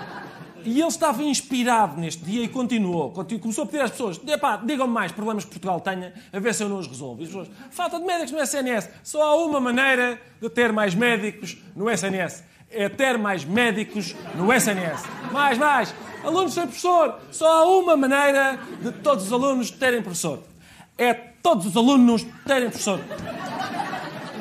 E 0.65 0.81
ele 0.81 0.89
estava 0.89 1.23
inspirado 1.23 2.01
neste 2.01 2.25
dia 2.25 2.45
e 2.45 2.49
continuou. 2.49 3.11
Começou 3.11 3.65
a 3.65 3.67
pedir 3.67 3.83
às 3.83 3.91
pessoas: 3.91 4.21
digam-me 4.65 4.93
mais 4.93 5.13
problemas 5.13 5.45
que 5.45 5.51
Portugal 5.51 5.81
tenha, 5.81 6.13
a 6.33 6.39
ver 6.39 6.55
se 6.55 6.63
eu 6.63 6.69
não 6.69 6.79
os 6.79 6.87
resolvo. 6.87 7.21
E 7.21 7.25
as 7.25 7.29
pessoas: 7.29 7.49
falta 7.71 7.99
de 7.99 8.05
médicos 8.05 8.33
no 8.33 8.41
SNS. 8.41 8.89
Só 9.03 9.23
há 9.23 9.37
uma 9.37 9.61
maneira 9.61 10.21
de 10.41 10.49
ter 10.49 10.73
mais 10.73 10.95
médicos 10.95 11.57
no 11.75 11.91
SNS: 11.91 12.45
é 12.71 12.89
ter 12.89 13.19
mais 13.19 13.45
médicos 13.45 14.15
no 14.35 14.53
SNS. 14.53 15.03
Mais, 15.31 15.59
mais. 15.59 15.95
Alunos 16.25 16.55
sem 16.55 16.65
professor. 16.65 17.19
Só 17.31 17.47
há 17.47 17.67
uma 17.67 17.97
maneira 17.97 18.59
de 18.81 18.93
todos 18.93 19.27
os 19.27 19.33
alunos 19.33 19.71
terem 19.71 20.03
professor: 20.03 20.43
é 20.97 21.13
todos 21.13 21.67
os 21.67 21.77
alunos 21.77 22.25
terem 22.47 22.69
professor. 22.69 23.01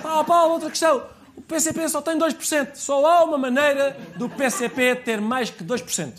Paulo, 0.02 0.26
Paulo, 0.26 0.54
outra 0.54 0.70
questão. 0.70 1.04
O 1.52 1.54
PCP 1.54 1.90
só 1.90 2.02
tem 2.02 2.18
2%. 2.18 2.76
Só 2.76 3.06
há 3.06 3.26
uma 3.26 3.38
maneira 3.38 3.98
do 4.16 4.30
PCP 4.30 4.96
ter 4.96 5.20
mais 5.20 5.50
que 5.50 5.66
2%. 5.66 6.14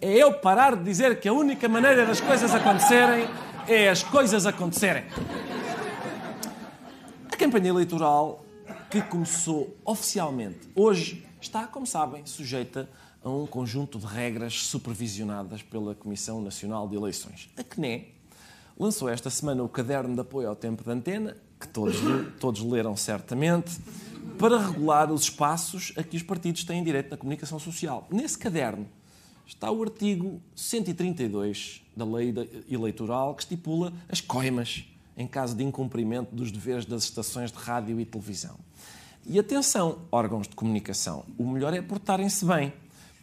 É 0.00 0.10
eu 0.10 0.32
parar 0.32 0.74
de 0.74 0.82
dizer 0.82 1.20
que 1.20 1.28
a 1.28 1.32
única 1.34 1.68
maneira 1.68 2.06
das 2.06 2.22
coisas 2.22 2.54
acontecerem 2.54 3.28
é 3.68 3.90
as 3.90 4.02
coisas 4.02 4.46
acontecerem. 4.46 5.04
A 7.30 7.36
campanha 7.36 7.68
eleitoral, 7.68 8.42
que 8.90 9.02
começou 9.02 9.76
oficialmente 9.84 10.60
hoje, 10.74 11.22
está, 11.38 11.66
como 11.66 11.86
sabem, 11.86 12.24
sujeita 12.24 12.88
a 13.22 13.28
um 13.28 13.46
conjunto 13.46 13.98
de 13.98 14.06
regras 14.06 14.62
supervisionadas 14.62 15.60
pela 15.60 15.94
Comissão 15.94 16.40
Nacional 16.40 16.88
de 16.88 16.96
Eleições. 16.96 17.50
A 17.58 17.62
CNE 17.62 18.14
lançou 18.78 19.10
esta 19.10 19.28
semana 19.28 19.62
o 19.62 19.68
caderno 19.68 20.14
de 20.14 20.22
apoio 20.22 20.48
ao 20.48 20.56
tempo 20.56 20.82
de 20.82 20.90
antena, 20.90 21.36
que 21.60 21.68
todos, 21.68 21.96
todos 22.40 22.62
leram 22.62 22.96
certamente, 22.96 23.78
para 24.38 24.56
regular 24.56 25.10
os 25.10 25.22
espaços 25.22 25.92
a 25.96 26.02
que 26.02 26.16
os 26.16 26.22
partidos 26.22 26.62
têm 26.62 26.82
direito 26.84 27.10
na 27.10 27.16
comunicação 27.16 27.58
social. 27.58 28.06
Nesse 28.08 28.38
caderno 28.38 28.86
está 29.44 29.68
o 29.70 29.82
artigo 29.82 30.40
132 30.54 31.82
da 31.96 32.04
lei 32.04 32.32
eleitoral 32.70 33.34
que 33.34 33.42
estipula 33.42 33.92
as 34.08 34.20
coimas 34.20 34.84
em 35.16 35.26
caso 35.26 35.56
de 35.56 35.64
incumprimento 35.64 36.34
dos 36.34 36.52
deveres 36.52 36.86
das 36.86 37.02
estações 37.02 37.50
de 37.50 37.58
rádio 37.58 37.98
e 37.98 38.04
televisão. 38.04 38.56
E 39.26 39.38
atenção, 39.40 39.98
órgãos 40.12 40.46
de 40.46 40.54
comunicação, 40.54 41.24
o 41.36 41.44
melhor 41.44 41.74
é 41.74 41.82
portarem-se 41.82 42.44
bem, 42.44 42.72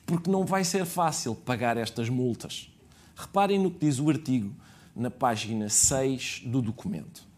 porque 0.05 0.29
não 0.29 0.45
vai 0.45 0.65
ser 0.65 0.85
fácil 0.85 1.33
pagar 1.33 1.77
estas 1.77 2.09
multas. 2.09 2.69
Reparem 3.15 3.57
no 3.57 3.71
que 3.71 3.85
diz 3.85 3.99
o 3.99 4.09
artigo 4.09 4.53
na 4.93 5.09
página 5.09 5.69
6 5.69 6.41
do 6.45 6.61
documento 6.61 7.34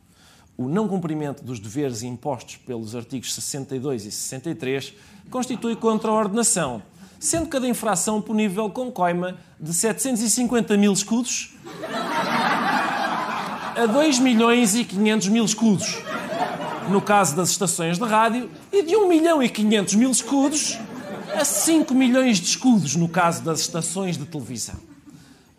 o 0.57 0.67
não 0.67 0.87
cumprimento 0.87 1.43
dos 1.43 1.59
deveres 1.59 2.01
impostos 2.01 2.57
pelos 2.57 2.95
artigos 2.95 3.33
62 3.33 4.05
e 4.05 4.11
63 4.11 4.93
constitui 5.29 5.75
contra-ordenação, 5.75 6.81
sendo 7.19 7.47
cada 7.47 7.67
infração 7.67 8.21
punível 8.21 8.69
com 8.69 8.91
coima 8.91 9.37
de 9.59 9.73
750 9.73 10.75
mil 10.75 10.91
escudos 10.91 11.53
a 13.75 13.85
2 13.85 14.17
milhões 14.19 14.73
e 14.73 14.83
500 14.83 15.27
mil 15.27 15.45
escudos, 15.45 16.01
no 16.89 16.99
caso 16.99 17.35
das 17.35 17.49
estações 17.49 17.99
de 17.99 18.03
rádio, 18.03 18.49
e 18.71 18.81
de 18.81 18.95
1 18.95 19.07
milhão 19.07 19.43
e 19.43 19.49
500 19.49 19.93
mil 19.93 20.09
escudos 20.09 20.79
a 21.39 21.45
5 21.45 21.93
milhões 21.93 22.39
de 22.39 22.47
escudos, 22.47 22.95
no 22.95 23.07
caso 23.07 23.43
das 23.43 23.59
estações 23.59 24.17
de 24.17 24.25
televisão. 24.25 24.75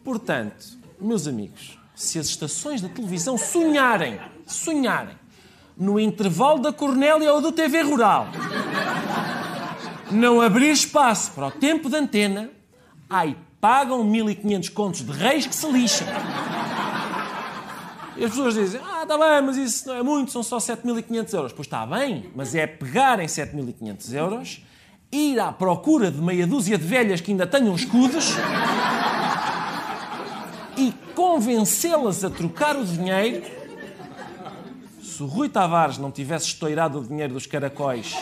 Portanto, 0.03 0.67
meus 1.01 1.29
amigos, 1.29 1.78
se 1.99 2.17
as 2.17 2.27
estações 2.27 2.81
de 2.81 2.89
televisão 2.89 3.37
sonharem 3.37 4.21
sonharem 4.47 5.17
no 5.77 5.99
intervalo 5.99 6.61
da 6.61 6.73
Cornélia 6.73 7.35
ou 7.35 7.41
do 7.41 7.51
TV 7.51 7.83
Rural, 7.83 8.29
não 10.11 10.41
abrir 10.41 10.71
espaço 10.71 11.33
para 11.33 11.49
o 11.49 11.51
tempo 11.51 11.91
de 11.91 11.97
antena, 11.97 12.51
ai, 13.11 13.37
pagam 13.61 14.05
1500 14.05 14.69
contos 14.71 15.05
de 15.05 15.11
reis 15.11 15.47
que 15.47 15.55
se 15.55 15.71
lixam. 15.71 16.07
E 18.17 18.25
as 18.25 18.31
pessoas 18.31 18.55
dizem, 18.55 18.81
ah, 18.85 19.03
está 19.03 19.19
bem, 19.19 19.43
mas 19.43 19.57
isso 19.57 19.89
não 19.89 19.95
é 19.97 20.03
muito, 20.03 20.31
são 20.31 20.43
só 20.43 20.59
7.500 20.59 21.35
euros. 21.35 21.53
Pois 21.53 21.67
está 21.67 21.85
bem, 21.85 22.31
mas 22.35 22.55
é 22.55 22.67
pegarem 22.67 23.27
7.500 23.27 24.13
euros, 24.15 24.65
ir 25.11 25.39
à 25.39 25.53
procura 25.53 26.13
de 26.13 26.21
meia 26.21 26.47
dúzia 26.47 26.79
de 26.79 26.85
velhas 26.85 27.21
que 27.21 27.33
ainda 27.33 27.47
tenham 27.47 27.75
escudos 27.75 28.35
e 30.77 30.95
convencê-las 31.19 32.23
a 32.23 32.31
trocar 32.31 32.77
o 32.77 32.85
dinheiro, 32.85 33.43
se 35.03 35.21
o 35.21 35.27
Rui 35.27 35.49
Tavares 35.49 35.99
não 35.99 36.13
tivesse 36.13 36.47
estourado 36.47 37.01
o 37.01 37.05
dinheiro 37.05 37.35
dos 37.35 37.45
caracóis 37.45 38.15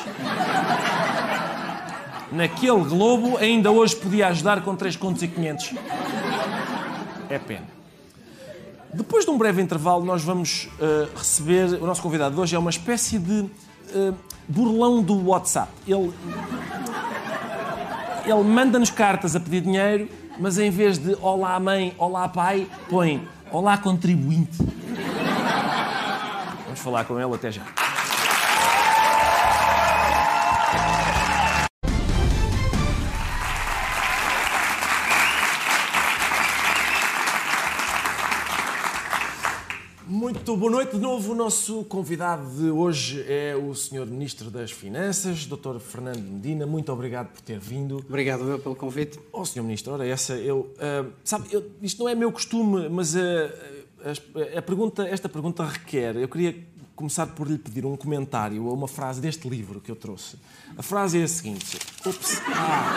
naquele 2.32 2.82
globo, 2.84 3.36
ainda 3.36 3.70
hoje 3.70 3.94
podia 3.96 4.28
ajudar 4.28 4.62
com 4.62 4.74
3 4.74 4.96
contos 4.96 5.22
e 5.22 5.28
500. 5.28 5.74
É 7.28 7.38
pena. 7.38 7.66
Depois 8.94 9.26
de 9.26 9.30
um 9.30 9.36
breve 9.36 9.60
intervalo, 9.60 10.02
nós 10.02 10.24
vamos 10.24 10.70
uh, 10.80 11.14
receber. 11.14 11.74
O 11.74 11.86
nosso 11.86 12.00
convidado 12.00 12.34
de 12.34 12.40
hoje 12.40 12.56
é 12.56 12.58
uma 12.58 12.70
espécie 12.70 13.18
de 13.18 13.40
uh, 13.40 14.14
burlão 14.48 15.02
do 15.02 15.28
WhatsApp. 15.28 15.70
Ele, 15.86 16.10
ele 18.24 18.42
manda-nos 18.42 18.88
cartas 18.88 19.36
a 19.36 19.40
pedir 19.40 19.60
dinheiro, 19.60 20.08
mas 20.38 20.58
em 20.58 20.70
vez 20.70 20.98
de 20.98 21.16
Olá 21.20 21.58
mãe, 21.58 21.94
Olá 21.98 22.28
pai, 22.28 22.66
põe 22.88 23.26
Olá 23.50 23.78
contribuinte. 23.78 24.58
Vamos 26.64 26.80
falar 26.80 27.04
com 27.04 27.18
ele 27.18 27.34
até 27.34 27.50
já. 27.50 27.62
Boa 40.56 40.70
noite. 40.70 40.92
De 40.92 41.02
novo, 41.02 41.32
o 41.32 41.34
nosso 41.34 41.84
convidado 41.84 42.48
de 42.48 42.70
hoje 42.70 43.22
é 43.28 43.54
o 43.54 43.74
Sr. 43.74 44.06
Ministro 44.06 44.50
das 44.50 44.70
Finanças, 44.70 45.44
Dr. 45.44 45.78
Fernando 45.78 46.22
Medina. 46.22 46.64
Muito 46.64 46.90
obrigado 46.90 47.28
por 47.28 47.42
ter 47.42 47.58
vindo. 47.58 47.98
Obrigado 47.98 48.48
eu 48.48 48.58
pelo 48.58 48.74
convite. 48.74 49.20
Oh, 49.30 49.44
Sr. 49.44 49.60
Ministro, 49.60 49.92
ora, 49.92 50.06
essa 50.06 50.32
eu. 50.32 50.60
Uh, 50.76 51.12
sabe, 51.22 51.48
eu, 51.52 51.70
isto 51.82 52.02
não 52.02 52.08
é 52.08 52.14
meu 52.14 52.32
costume, 52.32 52.88
mas 52.88 53.14
uh, 53.14 53.18
a, 54.54 54.58
a 54.58 54.62
pergunta, 54.62 55.06
esta 55.06 55.28
pergunta 55.28 55.62
requer. 55.62 56.16
Eu 56.16 56.28
queria 56.28 56.56
começar 56.94 57.26
por 57.26 57.46
lhe 57.46 57.58
pedir 57.58 57.84
um 57.84 57.94
comentário 57.94 58.66
a 58.66 58.72
uma 58.72 58.88
frase 58.88 59.20
deste 59.20 59.46
livro 59.50 59.78
que 59.78 59.90
eu 59.90 59.96
trouxe. 59.96 60.38
A 60.74 60.82
frase 60.82 61.20
é 61.20 61.24
a 61.24 61.28
seguinte: 61.28 61.78
Ups. 62.06 62.40
Ah, 62.54 62.94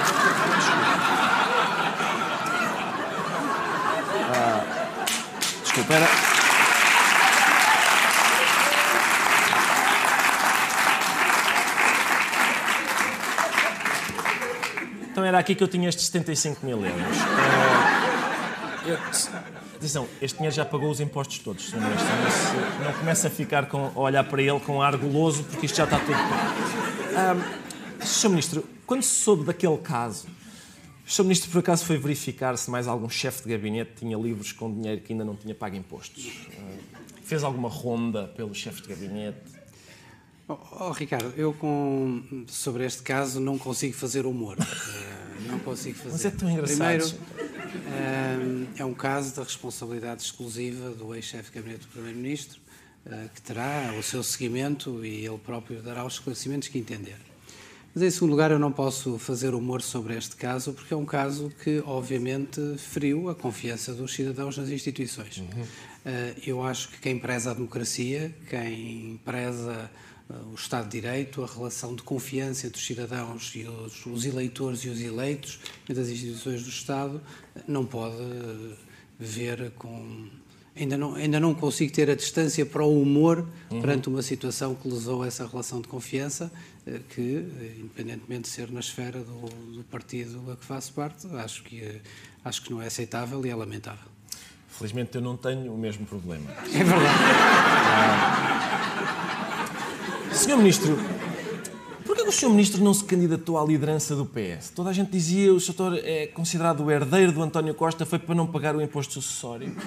desculpa. 0.55 0.87
Ah, 4.31 5.05
desculpa, 5.61 5.93
era. 5.93 6.28
Aqui 15.39 15.55
que 15.55 15.63
eu 15.63 15.69
tinha 15.69 15.87
estes 15.87 16.05
75 16.07 16.65
mil 16.65 16.85
euros. 16.85 17.17
Uh, 17.17 18.89
eu, 18.89 18.97
atenção, 19.77 20.05
este 20.21 20.35
dinheiro 20.35 20.53
já 20.53 20.65
pagou 20.65 20.91
os 20.91 20.99
impostos 20.99 21.39
todos, 21.39 21.69
Sr. 21.69 21.77
Ministro. 21.77 22.09
Não, 22.77 22.85
não 22.87 22.93
começa 22.99 23.27
a 23.29 23.31
ficar 23.31 23.67
com, 23.67 23.89
a 23.95 23.99
olhar 23.99 24.25
para 24.25 24.41
ele 24.41 24.59
com 24.59 24.81
ar 24.81 24.97
guloso, 24.97 25.45
porque 25.45 25.65
isto 25.65 25.77
já 25.77 25.85
está 25.85 25.97
tudo. 25.97 26.17
Sr. 28.05 28.29
Ministro, 28.31 28.65
quando 28.85 29.01
se 29.01 29.15
soube 29.15 29.45
daquele 29.45 29.77
caso, 29.77 30.27
o 31.07 31.09
Sr. 31.09 31.23
Ministro 31.23 31.51
por 31.51 31.59
acaso 31.59 31.85
foi 31.85 31.97
verificar 31.97 32.57
se 32.57 32.69
mais 32.69 32.85
algum 32.85 33.07
chefe 33.07 33.43
de 33.43 33.49
gabinete 33.55 33.91
tinha 33.95 34.17
livros 34.17 34.51
com 34.51 34.69
dinheiro 34.69 34.99
que 34.99 35.13
ainda 35.13 35.23
não 35.23 35.37
tinha 35.37 35.55
pago 35.55 35.73
impostos? 35.77 36.25
Uh, 36.25 36.79
fez 37.23 37.45
alguma 37.45 37.69
ronda 37.69 38.27
pelo 38.27 38.53
chefe 38.53 38.81
de 38.81 38.89
gabinete? 38.89 39.58
Oh, 40.49 40.57
oh, 40.79 40.91
Ricardo, 40.91 41.31
eu 41.37 41.53
com, 41.53 42.23
sobre 42.47 42.83
este 42.83 43.03
caso 43.03 43.39
não 43.39 43.55
consigo 43.59 43.93
fazer 43.93 44.25
humor. 44.25 44.57
Uh, 44.57 45.47
não 45.47 45.59
consigo 45.59 45.95
fazer. 45.95 46.11
Mas 46.11 46.25
é 46.25 46.31
tão 46.31 46.49
engraçado. 46.49 46.75
Primeiro, 46.75 47.05
uh, 47.05 48.67
é 48.75 48.83
um 48.83 48.95
caso 48.95 49.35
da 49.35 49.43
responsabilidade 49.43 50.23
exclusiva 50.23 50.89
do 50.89 51.13
ex-chefe 51.13 51.51
de 51.51 51.55
gabinete 51.55 51.81
do 51.81 51.89
Primeiro-Ministro, 51.89 52.59
uh, 53.05 53.29
que 53.35 53.43
terá 53.43 53.93
o 53.99 54.01
seu 54.01 54.23
seguimento 54.23 55.05
e 55.05 55.23
ele 55.23 55.37
próprio 55.37 55.83
dará 55.83 56.03
os 56.03 56.13
esclarecimentos 56.13 56.67
que 56.67 56.79
entender. 56.79 57.17
Mas, 57.93 58.01
em 58.01 58.09
segundo 58.09 58.31
lugar, 58.31 58.49
eu 58.49 58.57
não 58.57 58.71
posso 58.71 59.19
fazer 59.19 59.53
humor 59.53 59.83
sobre 59.83 60.17
este 60.17 60.35
caso, 60.35 60.73
porque 60.73 60.95
é 60.95 60.97
um 60.97 61.05
caso 61.05 61.51
que, 61.63 61.83
obviamente, 61.85 62.59
feriu 62.79 63.29
a 63.29 63.35
confiança 63.35 63.93
dos 63.93 64.15
cidadãos 64.15 64.57
nas 64.57 64.69
instituições. 64.69 65.37
Uhum. 65.37 65.65
eu 66.45 66.63
acho 66.63 66.89
que 66.89 66.99
quem 66.99 67.19
preza 67.19 67.51
a 67.51 67.53
democracia, 67.53 68.33
quem 68.47 69.19
preza 69.23 69.89
o 70.51 70.55
Estado 70.55 70.85
de 70.85 71.01
Direito, 71.01 71.43
a 71.43 71.47
relação 71.47 71.95
de 71.95 72.03
confiança 72.03 72.67
entre 72.67 72.79
os 72.79 72.85
cidadãos 72.85 73.51
e 73.55 73.63
os, 73.63 74.05
os 74.05 74.25
eleitores 74.25 74.81
e 74.81 74.89
os 74.89 75.01
eleitos, 75.01 75.59
entre 75.89 76.01
as 76.01 76.09
instituições 76.09 76.63
do 76.63 76.69
Estado, 76.69 77.21
não 77.67 77.85
pode 77.85 78.15
ver 79.17 79.71
com. 79.71 80.27
Ainda 80.75 80.97
não, 80.97 81.15
ainda 81.15 81.39
não 81.39 81.53
consigo 81.53 81.91
ter 81.91 82.09
a 82.09 82.15
distância 82.15 82.65
para 82.65 82.83
o 82.85 83.01
humor 83.01 83.45
uhum. 83.69 83.81
perante 83.81 84.07
uma 84.07 84.21
situação 84.21 84.75
que 84.75 84.87
lesou 84.87 85.25
essa 85.25 85.45
relação 85.45 85.81
de 85.81 85.89
confiança, 85.89 86.49
eh, 86.87 87.01
que, 87.09 87.45
independentemente 87.79 88.43
de 88.43 88.47
ser 88.47 88.71
na 88.71 88.79
esfera 88.79 89.19
do, 89.19 89.49
do 89.75 89.83
partido 89.83 90.49
a 90.49 90.55
que 90.55 90.63
faço 90.63 90.93
parte, 90.93 91.27
acho 91.35 91.63
que, 91.63 91.99
acho 92.45 92.61
que 92.61 92.71
não 92.71 92.81
é 92.81 92.87
aceitável 92.87 93.45
e 93.45 93.49
é 93.49 93.55
lamentável. 93.55 94.07
Felizmente 94.69 95.15
eu 95.15 95.21
não 95.21 95.35
tenho 95.35 95.73
o 95.73 95.77
mesmo 95.77 96.05
problema. 96.05 96.49
É 96.73 96.83
verdade. 96.83 97.19
Senhor 100.49 100.57
Ministro, 100.57 100.97
porquê 102.03 102.23
que 102.23 102.29
o 102.29 102.31
Senhor 102.31 102.49
Ministro 102.49 102.83
não 102.83 102.91
se 102.91 103.03
candidatou 103.03 103.55
à 103.55 103.63
liderança 103.63 104.15
do 104.15 104.25
PS? 104.25 104.71
Toda 104.71 104.89
a 104.89 104.93
gente 104.93 105.11
dizia 105.11 105.53
o 105.53 105.59
Sr. 105.59 106.01
é 106.03 106.25
considerado 106.25 106.83
o 106.83 106.89
herdeiro 106.89 107.31
do 107.31 107.43
António 107.43 107.75
Costa, 107.75 108.03
foi 108.03 108.17
para 108.17 108.33
não 108.33 108.47
pagar 108.47 108.75
o 108.75 108.81
imposto 108.81 109.13
sucessório. 109.13 109.71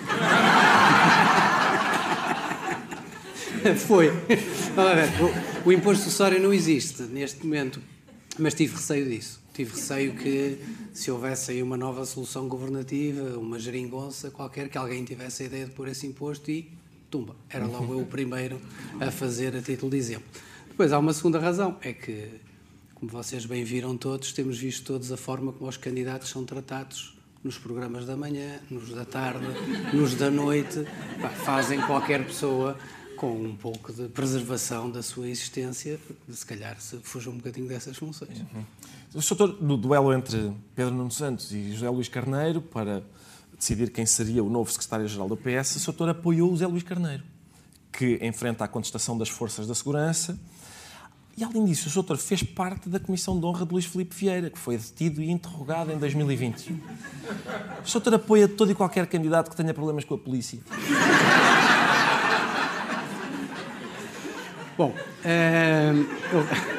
Foi. 3.88 4.10
O, 5.64 5.68
o 5.68 5.72
imposto 5.72 6.04
sucessório 6.04 6.40
não 6.40 6.54
existe 6.54 7.02
neste 7.02 7.44
momento, 7.44 7.80
mas 8.38 8.54
tive 8.54 8.76
receio 8.76 9.04
disso. 9.10 9.40
Tive 9.52 9.72
receio 9.72 10.14
que 10.14 10.60
se 10.94 11.10
houvesse 11.10 11.50
aí 11.50 11.60
uma 11.60 11.76
nova 11.76 12.06
solução 12.06 12.46
governativa, 12.46 13.36
uma 13.36 13.58
geringonça 13.58 14.30
qualquer, 14.30 14.68
que 14.68 14.78
alguém 14.78 15.02
tivesse 15.02 15.42
a 15.42 15.46
ideia 15.46 15.64
de 15.64 15.72
pôr 15.72 15.88
esse 15.88 16.06
imposto 16.06 16.52
e 16.52 16.70
tumba. 17.10 17.34
Era 17.50 17.66
logo 17.66 17.94
eu 17.94 17.98
o 18.02 18.06
primeiro 18.06 18.60
a 19.00 19.10
fazer 19.10 19.56
a 19.56 19.60
título 19.60 19.90
de 19.90 19.96
exemplo. 19.96 20.51
Depois 20.72 20.90
há 20.90 20.98
uma 20.98 21.12
segunda 21.12 21.38
razão, 21.38 21.76
é 21.82 21.92
que, 21.92 22.40
como 22.94 23.12
vocês 23.12 23.44
bem 23.44 23.62
viram 23.62 23.94
todos, 23.94 24.32
temos 24.32 24.58
visto 24.58 24.86
todos 24.86 25.12
a 25.12 25.18
forma 25.18 25.52
como 25.52 25.68
os 25.68 25.76
candidatos 25.76 26.30
são 26.30 26.46
tratados 26.46 27.14
nos 27.44 27.58
programas 27.58 28.06
da 28.06 28.16
manhã, 28.16 28.58
nos 28.70 28.88
da 28.88 29.04
tarde, 29.04 29.44
nos 29.92 30.14
da 30.14 30.30
noite. 30.30 30.82
fazem 31.44 31.78
qualquer 31.82 32.24
pessoa 32.24 32.74
com 33.18 33.32
um 33.34 33.54
pouco 33.54 33.92
de 33.92 34.08
preservação 34.08 34.90
da 34.90 35.02
sua 35.02 35.28
existência, 35.28 36.00
se 36.30 36.46
calhar 36.46 36.80
se 36.80 36.96
fuja 37.02 37.28
um 37.28 37.36
bocadinho 37.36 37.68
dessas 37.68 37.98
funções. 37.98 38.40
Uhum. 38.40 38.64
O 39.12 39.20
senhor, 39.20 39.62
no 39.62 39.76
duelo 39.76 40.10
entre 40.14 40.54
Pedro 40.74 40.94
Nuno 40.94 41.10
Santos 41.10 41.52
e 41.52 41.74
José 41.74 41.90
Luís 41.90 42.08
Carneiro, 42.08 42.62
para 42.62 43.02
decidir 43.58 43.90
quem 43.90 44.06
seria 44.06 44.42
o 44.42 44.48
novo 44.48 44.72
secretário-geral 44.72 45.28
do 45.28 45.36
PS, 45.36 45.76
o 45.76 45.92
Sr. 45.92 46.08
apoiou 46.08 46.50
o 46.50 46.56
Zé 46.56 46.66
Luís 46.66 46.82
Carneiro, 46.82 47.22
que 47.92 48.18
enfrenta 48.22 48.64
a 48.64 48.68
contestação 48.68 49.18
das 49.18 49.28
forças 49.28 49.66
da 49.66 49.74
segurança. 49.74 50.38
E, 51.36 51.44
além 51.44 51.64
disso, 51.64 51.88
o 51.88 51.90
Sr. 52.02 52.16
fez 52.16 52.42
parte 52.42 52.88
da 52.88 52.98
Comissão 53.00 53.38
de 53.38 53.46
Honra 53.46 53.64
de 53.64 53.72
Luís 53.72 53.86
Filipe 53.86 54.14
Vieira, 54.14 54.50
que 54.50 54.58
foi 54.58 54.76
detido 54.76 55.22
e 55.22 55.30
interrogado 55.30 55.90
em 55.92 55.98
2020. 55.98 56.72
O 57.84 57.88
Sr. 57.88 58.14
apoia 58.14 58.46
todo 58.46 58.70
e 58.70 58.74
qualquer 58.74 59.06
candidato 59.06 59.50
que 59.50 59.56
tenha 59.56 59.72
problemas 59.72 60.04
com 60.04 60.14
a 60.14 60.18
polícia. 60.18 60.58
Bom, 64.76 64.94
é... 65.24 65.92
eu... 66.32 66.71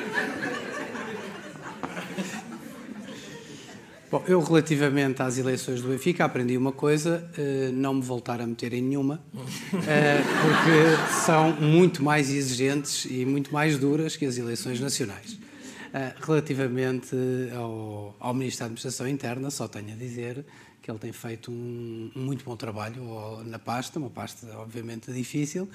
Bom, 4.14 4.24
eu 4.28 4.40
relativamente 4.44 5.24
às 5.24 5.40
eleições 5.40 5.82
do 5.82 5.88
Benfica 5.88 6.24
aprendi 6.24 6.56
uma 6.56 6.72
coisa, 6.72 7.28
uh, 7.36 7.72
não 7.72 7.96
me 7.96 8.02
voltar 8.04 8.40
a 8.40 8.46
meter 8.46 8.72
em 8.72 8.80
nenhuma, 8.84 9.20
uh, 9.34 9.40
porque 9.74 11.24
são 11.26 11.52
muito 11.54 12.04
mais 12.04 12.30
exigentes 12.30 13.06
e 13.06 13.26
muito 13.26 13.52
mais 13.52 13.76
duras 13.76 14.16
que 14.16 14.24
as 14.24 14.38
eleições 14.38 14.80
nacionais. 14.80 15.32
Uh, 15.32 16.14
relativamente 16.28 17.16
ao, 17.56 18.16
ao 18.20 18.36
Ministro 18.36 18.60
da 18.60 18.66
Administração 18.66 19.08
Interna, 19.08 19.50
só 19.50 19.68
tenho 19.68 19.92
a 19.92 19.96
dizer 19.96 20.46
que 20.80 20.92
ele 20.92 21.00
tem 21.00 21.12
feito 21.12 21.52
um, 21.52 22.12
um 22.16 22.22
muito 22.22 22.46
bom 22.46 22.56
trabalho 22.56 23.44
na 23.46 23.58
pasta, 23.58 23.98
uma 23.98 24.12
pasta 24.12 24.46
obviamente 24.60 25.12
difícil. 25.12 25.68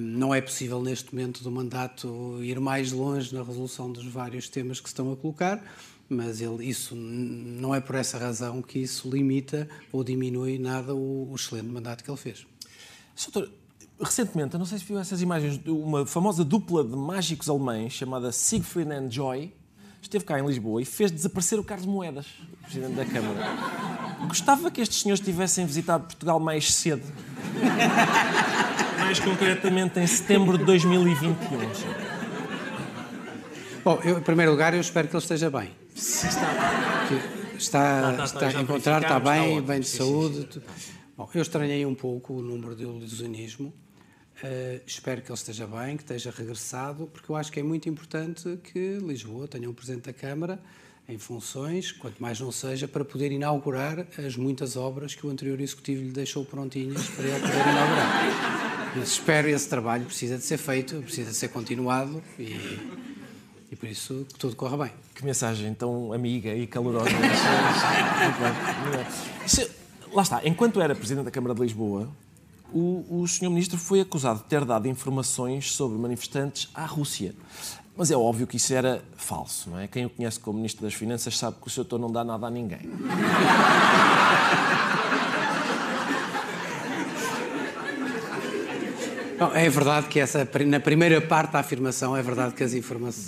não 0.00 0.34
é 0.34 0.40
possível 0.40 0.80
neste 0.80 1.14
momento 1.14 1.42
do 1.42 1.50
mandato 1.50 2.38
ir 2.42 2.58
mais 2.60 2.92
longe 2.92 3.34
na 3.34 3.42
resolução 3.42 3.92
dos 3.92 4.06
vários 4.06 4.48
temas 4.48 4.80
que 4.80 4.88
se 4.88 4.94
estão 4.94 5.12
a 5.12 5.16
colocar 5.16 5.62
mas 6.08 6.40
ele, 6.40 6.66
isso 6.66 6.94
não 6.94 7.74
é 7.74 7.80
por 7.80 7.94
essa 7.94 8.18
razão 8.18 8.60
que 8.60 8.78
isso 8.78 9.08
limita 9.08 9.68
ou 9.90 10.04
diminui 10.04 10.58
nada 10.58 10.94
o, 10.94 11.30
o 11.30 11.34
excelente 11.34 11.68
mandato 11.68 12.04
que 12.04 12.10
ele 12.10 12.18
fez. 12.18 12.46
Doutor, 13.24 13.50
recentemente, 14.00 14.56
não 14.58 14.66
sei 14.66 14.78
se 14.78 14.84
viu 14.84 14.98
essas 14.98 15.22
imagens, 15.22 15.60
uma 15.66 16.06
famosa 16.06 16.44
dupla 16.44 16.84
de 16.84 16.96
mágicos 16.96 17.48
alemães 17.48 17.92
chamada 17.92 18.32
Siegfried 18.32 18.90
and 18.90 19.10
Joy 19.10 19.52
esteve 20.02 20.24
cá 20.24 20.38
em 20.38 20.44
Lisboa 20.44 20.82
e 20.82 20.84
fez 20.84 21.10
desaparecer 21.10 21.58
o 21.58 21.64
Carlos 21.64 21.86
Moedas, 21.86 22.26
Presidente 22.62 22.94
da 22.94 23.04
Câmara. 23.04 23.38
Gostava 24.26 24.70
que 24.70 24.80
estes 24.80 25.00
senhores 25.00 25.24
tivessem 25.24 25.64
visitado 25.64 26.04
Portugal 26.04 26.40
mais 26.40 26.74
cedo. 26.74 27.04
mais 28.98 29.20
concretamente 29.20 30.00
em 30.00 30.06
setembro 30.06 30.58
de 30.58 30.64
2021. 30.64 31.36
Bom, 33.84 34.00
eu, 34.04 34.18
em 34.18 34.22
primeiro 34.22 34.52
lugar, 34.52 34.74
eu 34.74 34.80
espero 34.80 35.08
que 35.08 35.14
ele 35.14 35.22
esteja 35.22 35.50
bem. 35.50 35.81
Está. 36.02 37.08
Está, 37.56 37.98
Ah, 38.08 38.12
tá, 38.12 38.16
tá, 38.16 38.24
está 38.24 38.58
a 38.58 38.62
encontrar, 38.62 39.02
está 39.02 39.20
bem, 39.20 39.62
bem 39.62 39.80
de 39.80 39.86
Sim, 39.86 39.92
sim, 39.92 39.98
saúde. 39.98 40.44
tu- 40.46 40.62
Bom, 41.16 41.28
eu 41.34 41.42
estranhei 41.42 41.86
um 41.86 41.94
pouco 41.94 42.34
o 42.34 42.42
número 42.42 42.74
de 42.74 42.82
ilusionismo. 42.82 43.72
Eh, 44.42 44.80
espero 44.86 45.22
que 45.22 45.28
ele 45.30 45.38
esteja 45.38 45.66
bem, 45.66 45.96
que 45.96 46.02
esteja 46.02 46.32
regressado, 46.36 47.06
porque 47.06 47.30
eu 47.30 47.36
acho 47.36 47.52
que 47.52 47.60
é 47.60 47.62
muito 47.62 47.88
importante 47.88 48.58
que 48.64 48.98
Lisboa 49.00 49.46
tenha 49.46 49.70
um 49.70 49.74
Presidente 49.74 50.06
da 50.06 50.12
Câmara 50.12 50.58
em 51.08 51.18
funções, 51.18 51.92
quanto 51.92 52.20
mais 52.20 52.40
não 52.40 52.50
seja, 52.50 52.88
para 52.88 53.04
poder 53.04 53.30
inaugurar 53.30 54.04
as 54.18 54.36
muitas 54.36 54.76
obras 54.76 55.14
que 55.14 55.24
o 55.26 55.30
anterior 55.30 55.60
Executivo 55.60 56.02
lhe 56.02 56.10
deixou 56.10 56.44
prontinhas 56.44 57.06
para 57.10 57.24
ele 57.26 57.40
poder 57.40 57.60
inaugurar. 57.60 58.92
Mas 58.96 59.08
espero 59.12 59.48
esse 59.48 59.68
trabalho 59.68 60.04
precisa 60.06 60.36
de 60.36 60.44
ser 60.44 60.58
feito, 60.58 60.96
precisa 61.02 61.30
de 61.30 61.36
ser 61.36 61.48
continuado 61.48 62.20
e, 62.38 62.56
e 63.72 63.76
por 63.76 63.88
isso 63.88 64.26
que 64.30 64.38
tudo 64.38 64.54
corra 64.54 64.76
bem. 64.76 64.92
Que 65.14 65.24
mensagem 65.24 65.72
tão 65.72 66.12
amiga 66.12 66.54
e 66.54 66.66
calorosa. 66.66 67.08
Isso- 69.46 69.68
lá 70.12 70.22
está, 70.22 70.40
enquanto 70.44 70.78
era 70.80 70.94
Presidente 70.94 71.24
da 71.24 71.30
Câmara 71.30 71.54
de 71.54 71.62
Lisboa, 71.62 72.06
o, 72.70 73.04
o 73.22 73.26
Sr. 73.26 73.48
Ministro 73.48 73.78
foi 73.78 74.00
acusado 74.00 74.40
de 74.40 74.44
ter 74.44 74.64
dado 74.64 74.86
informações 74.88 75.72
sobre 75.72 75.98
manifestantes 75.98 76.68
à 76.74 76.84
Rússia. 76.84 77.34
Mas 77.96 78.10
é 78.10 78.16
óbvio 78.16 78.46
que 78.46 78.56
isso 78.56 78.72
era 78.74 79.02
falso, 79.16 79.68
não 79.70 79.78
é? 79.78 79.86
Quem 79.86 80.06
o 80.06 80.10
conhece 80.10 80.38
como 80.40 80.56
Ministro 80.58 80.84
das 80.84 80.94
Finanças 80.94 81.36
sabe 81.38 81.56
que 81.60 81.66
o 81.66 81.70
Sr. 81.70 81.98
Não 81.98 82.10
dá 82.10 82.22
nada 82.24 82.46
a 82.46 82.50
ninguém. 82.50 82.80
É 89.54 89.68
verdade 89.68 90.08
que 90.08 90.20
essa, 90.20 90.48
na 90.66 90.78
primeira 90.78 91.20
parte 91.20 91.52
da 91.52 91.58
afirmação, 91.58 92.16
é 92.16 92.22
verdade 92.22 92.54
que, 92.54 92.64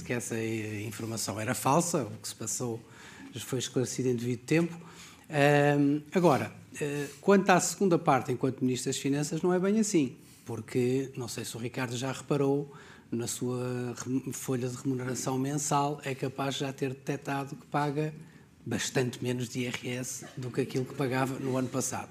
que 0.05 0.12
essa 0.12 0.37
eh, 0.37 0.85
informação 0.87 1.40
era 1.40 1.55
falsa, 1.55 2.05
o 2.05 2.11
que 2.20 2.29
se 2.29 2.35
passou 2.35 2.81
foi 3.40 3.59
esclarecido 3.59 4.09
em 4.09 4.14
devido 4.14 4.40
tempo. 4.40 4.77
Ahm, 5.29 6.03
agora, 6.14 6.53
eh, 6.81 7.07
quanto 7.20 7.50
à 7.50 7.59
segunda 7.59 7.98
parte, 7.98 8.31
enquanto 8.31 8.62
Ministro 8.62 8.90
das 8.90 9.00
Finanças, 9.00 9.42
não 9.42 9.53
é 9.53 9.59
bem 9.59 9.81
assim, 9.81 10.16
porque, 10.44 11.11
não 11.16 11.27
sei 11.27 11.44
se 11.44 11.57
o 11.57 11.61
Ricardo 11.61 11.96
já 11.96 12.12
reparou, 12.12 12.72
na 13.11 13.27
sua 13.27 13.94
folha 14.33 14.68
de 14.68 14.77
remuneração 14.77 15.38
mensal, 15.38 16.00
é 16.05 16.14
capaz 16.14 16.55
de 16.55 16.61
já 16.61 16.72
ter 16.72 16.90
detectado 16.90 17.55
que 17.57 17.66
paga 17.66 18.12
bastante 18.66 19.22
menos 19.22 19.48
de 19.48 19.61
IRS 19.61 20.27
do 20.37 20.50
que 20.50 20.62
aquilo 20.62 20.85
que 20.85 20.94
pagava 20.94 21.38
no 21.38 21.57
ano 21.57 21.68
passado. 21.68 22.09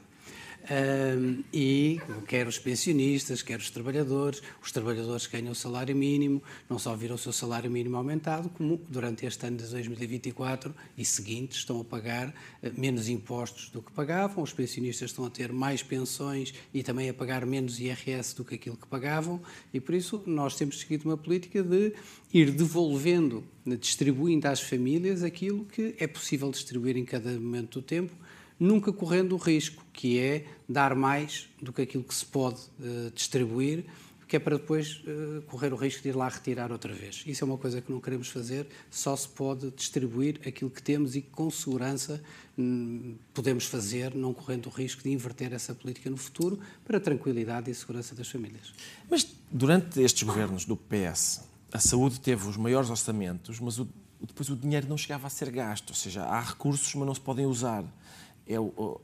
E 1.51 1.99
quer 2.27 2.47
os 2.47 2.57
pensionistas, 2.57 3.41
quer 3.41 3.59
os 3.59 3.69
trabalhadores, 3.69 4.41
os 4.61 4.71
trabalhadores 4.71 5.27
ganham 5.27 5.51
o 5.51 5.55
salário 5.55 5.95
mínimo, 5.95 6.41
não 6.69 6.79
só 6.79 6.95
viram 6.95 7.15
o 7.15 7.17
seu 7.17 7.33
salário 7.33 7.69
mínimo 7.69 7.97
aumentado, 7.97 8.49
como 8.49 8.79
durante 8.87 9.25
este 9.25 9.45
ano 9.45 9.57
de 9.57 9.67
2024 9.67 10.73
e 10.97 11.03
seguintes 11.03 11.57
estão 11.57 11.81
a 11.81 11.83
pagar 11.83 12.33
eh, 12.61 12.71
menos 12.77 13.09
impostos 13.09 13.69
do 13.69 13.81
que 13.81 13.91
pagavam, 13.91 14.43
os 14.43 14.53
pensionistas 14.53 15.11
estão 15.11 15.25
a 15.25 15.29
ter 15.29 15.51
mais 15.51 15.83
pensões 15.83 16.53
e 16.73 16.81
também 16.81 17.09
a 17.09 17.13
pagar 17.13 17.45
menos 17.45 17.79
IRS 17.79 18.35
do 18.35 18.45
que 18.45 18.55
aquilo 18.55 18.77
que 18.77 18.87
pagavam, 18.87 19.41
e 19.73 19.79
por 19.79 19.93
isso 19.93 20.23
nós 20.25 20.55
temos 20.55 20.79
seguido 20.79 21.09
uma 21.09 21.17
política 21.17 21.61
de 21.61 21.93
ir 22.33 22.51
devolvendo, 22.51 23.43
distribuindo 23.79 24.47
às 24.47 24.61
famílias 24.61 25.23
aquilo 25.23 25.65
que 25.65 25.95
é 25.99 26.07
possível 26.07 26.49
distribuir 26.49 26.97
em 26.97 27.05
cada 27.05 27.31
momento 27.31 27.79
do 27.79 27.81
tempo, 27.81 28.13
nunca 28.63 28.93
correndo 28.93 29.33
o 29.33 29.37
risco, 29.37 29.83
que 29.91 30.17
é 30.19 30.45
dar 30.67 30.95
mais 30.95 31.49
do 31.61 31.73
que 31.73 31.81
aquilo 31.81 32.03
que 32.03 32.15
se 32.15 32.25
pode 32.25 32.59
eh, 32.81 33.11
distribuir, 33.13 33.85
que 34.27 34.37
é 34.37 34.39
para 34.39 34.57
depois 34.57 35.01
eh, 35.05 35.41
correr 35.47 35.73
o 35.73 35.75
risco 35.75 36.01
de 36.01 36.09
ir 36.09 36.15
lá 36.15 36.27
retirar 36.29 36.71
outra 36.71 36.93
vez. 36.93 37.23
Isso 37.27 37.43
é 37.43 37.45
uma 37.45 37.57
coisa 37.57 37.81
que 37.81 37.91
não 37.91 37.99
queremos 37.99 38.29
fazer, 38.29 38.65
só 38.89 39.15
se 39.15 39.27
pode 39.27 39.69
distribuir 39.71 40.39
aquilo 40.47 40.71
que 40.71 40.81
temos 40.81 41.15
e 41.15 41.21
que 41.21 41.29
com 41.29 41.51
segurança 41.51 42.23
hum, 42.57 43.15
podemos 43.33 43.65
fazer, 43.65 44.15
não 44.15 44.33
correndo 44.33 44.67
o 44.67 44.69
risco 44.69 45.03
de 45.03 45.11
inverter 45.11 45.51
essa 45.53 45.75
política 45.75 46.09
no 46.09 46.17
futuro, 46.17 46.57
para 46.85 46.97
a 46.97 47.01
tranquilidade 47.01 47.69
e 47.69 47.75
segurança 47.75 48.15
das 48.15 48.29
famílias. 48.29 48.73
Mas 49.09 49.27
durante 49.51 50.01
estes 50.01 50.23
governos 50.23 50.63
do 50.65 50.77
PS, 50.77 51.41
a 51.71 51.79
saúde 51.79 52.19
teve 52.19 52.47
os 52.47 52.55
maiores 52.57 52.89
orçamentos, 52.89 53.59
mas 53.59 53.77
o- 53.77 53.87
depois 54.25 54.49
o 54.49 54.55
dinheiro 54.55 54.87
não 54.87 54.97
chegava 54.97 55.27
a 55.27 55.29
ser 55.29 55.51
gasto. 55.51 55.89
Ou 55.89 55.95
seja, 55.95 56.23
há 56.23 56.39
recursos, 56.39 56.95
mas 56.95 57.05
não 57.05 57.13
se 57.13 57.19
podem 57.19 57.45
usar. 57.45 57.83
É 58.47 58.55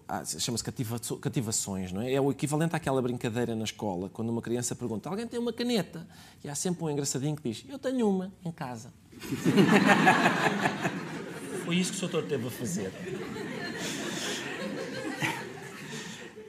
há- 0.08 0.26
Chama-se 0.26 0.64
cativa- 0.64 1.00
cativações, 1.22 1.92
não 1.94 2.02
é? 2.02 2.12
É 2.14 2.20
o 2.20 2.30
equivalente 2.30 2.76
àquela 2.76 3.02
brincadeira 3.02 3.56
na 3.56 3.64
escola, 3.64 4.10
quando 4.10 4.30
uma 4.30 4.42
criança 4.42 4.76
pergunta: 4.76 5.08
alguém 5.10 5.26
tem 5.28 5.40
uma 5.40 5.54
caneta? 5.54 6.06
E 6.44 6.50
há 6.50 6.56
sempre 6.56 6.84
um 6.84 6.90
engraçadinho 6.90 7.36
que 7.38 7.50
diz: 7.50 7.64
Eu 7.70 7.80
tenho 7.80 8.10
uma 8.10 8.34
em 8.44 8.52
casa. 8.52 8.92
Foi 11.66 11.76
isso 11.76 11.92
que 11.94 11.98
o 11.98 12.02
doutor 12.02 12.24
teve 12.28 12.48
a 12.48 12.52
fazer. 12.52 12.92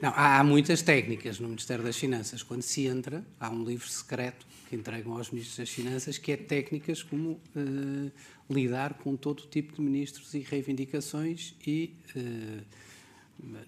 Não, 0.00 0.12
há 0.16 0.42
muitas 0.42 0.80
técnicas 0.82 1.38
no 1.38 1.48
Ministério 1.48 1.84
das 1.84 1.96
Finanças. 1.96 2.42
Quando 2.42 2.62
se 2.62 2.86
entra, 2.86 3.24
há 3.38 3.50
um 3.50 3.62
livro 3.64 3.86
secreto 3.88 4.46
que 4.68 4.76
entregam 4.76 5.16
aos 5.16 5.30
Ministros 5.30 5.58
das 5.58 5.68
Finanças, 5.68 6.16
que 6.16 6.32
é 6.32 6.36
técnicas 6.36 7.02
como 7.02 7.38
eh, 7.54 8.10
lidar 8.48 8.94
com 8.94 9.14
todo 9.16 9.42
tipo 9.42 9.74
de 9.74 9.82
ministros 9.82 10.32
e 10.32 10.38
reivindicações 10.40 11.54
e 11.66 11.94
eh, 12.16 12.60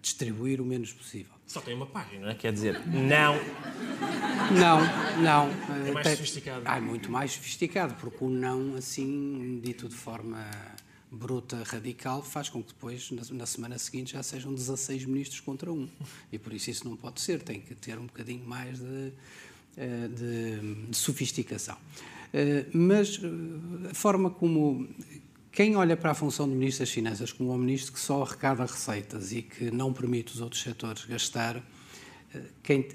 distribuir 0.01 0.61
o 0.61 0.64
menos 0.64 0.92
possível. 0.92 1.33
Só 1.47 1.61
tem 1.61 1.75
uma 1.75 1.87
página, 1.87 2.23
não 2.23 2.29
é? 2.31 2.35
Quer 2.35 2.53
dizer, 2.53 2.81
não. 2.87 3.35
Não, 4.59 4.81
não. 5.23 5.51
É 5.87 5.92
mais 5.92 6.07
Até- 6.07 6.16
sofisticado. 6.16 6.62
Ah, 6.64 6.79
é 6.79 6.81
muito 6.81 7.11
mais 7.11 7.33
sofisticado, 7.33 7.95
porque 7.97 8.25
o 8.25 8.31
não, 8.31 8.75
assim, 8.77 9.61
dito 9.62 9.87
de 9.88 9.95
forma 9.95 10.51
bruta, 11.12 11.62
radical, 11.64 12.22
faz 12.22 12.48
com 12.48 12.62
que 12.62 12.68
depois, 12.72 13.11
na, 13.11 13.22
na 13.33 13.46
semana 13.46 13.79
seguinte, 13.79 14.12
já 14.14 14.22
sejam 14.22 14.53
16 14.55 15.05
ministros 15.05 15.40
contra 15.40 15.70
um. 15.72 15.87
E 16.33 16.38
por 16.38 16.53
isso 16.55 16.70
isso 16.70 16.88
não 16.88 16.96
pode 16.96 17.20
ser, 17.20 17.42
tem 17.42 17.61
que 17.61 17.75
ter 17.75 17.98
um 17.98 18.07
bocadinho 18.07 18.44
mais 18.46 18.79
de, 18.79 19.12
eh, 19.77 20.09
de- 20.09 20.87
de 20.88 20.96
sofisticação. 20.96 21.77
Eh, 22.33 22.66
Mas 22.72 23.20
eh, 23.22 23.90
a 23.90 23.94
forma 23.94 24.31
como. 24.31 24.88
Quem 25.53 25.77
olha 25.77 25.98
para 25.98 26.12
a 26.12 26.14
função 26.14 26.48
do 26.48 26.55
Ministro 26.55 26.83
das 26.83 26.90
Finanças 26.90 27.31
como 27.31 27.53
um 27.53 27.59
ministro 27.59 27.92
que 27.92 28.01
só 28.01 28.22
arrecada 28.22 28.64
receitas 28.64 29.33
e 29.33 29.42
que 29.42 29.70
não 29.70 29.92
permite 29.92 30.33
os 30.33 30.40
outros 30.40 30.62
setores 30.62 31.05
gastar, 31.05 31.62
quem, 32.62 32.88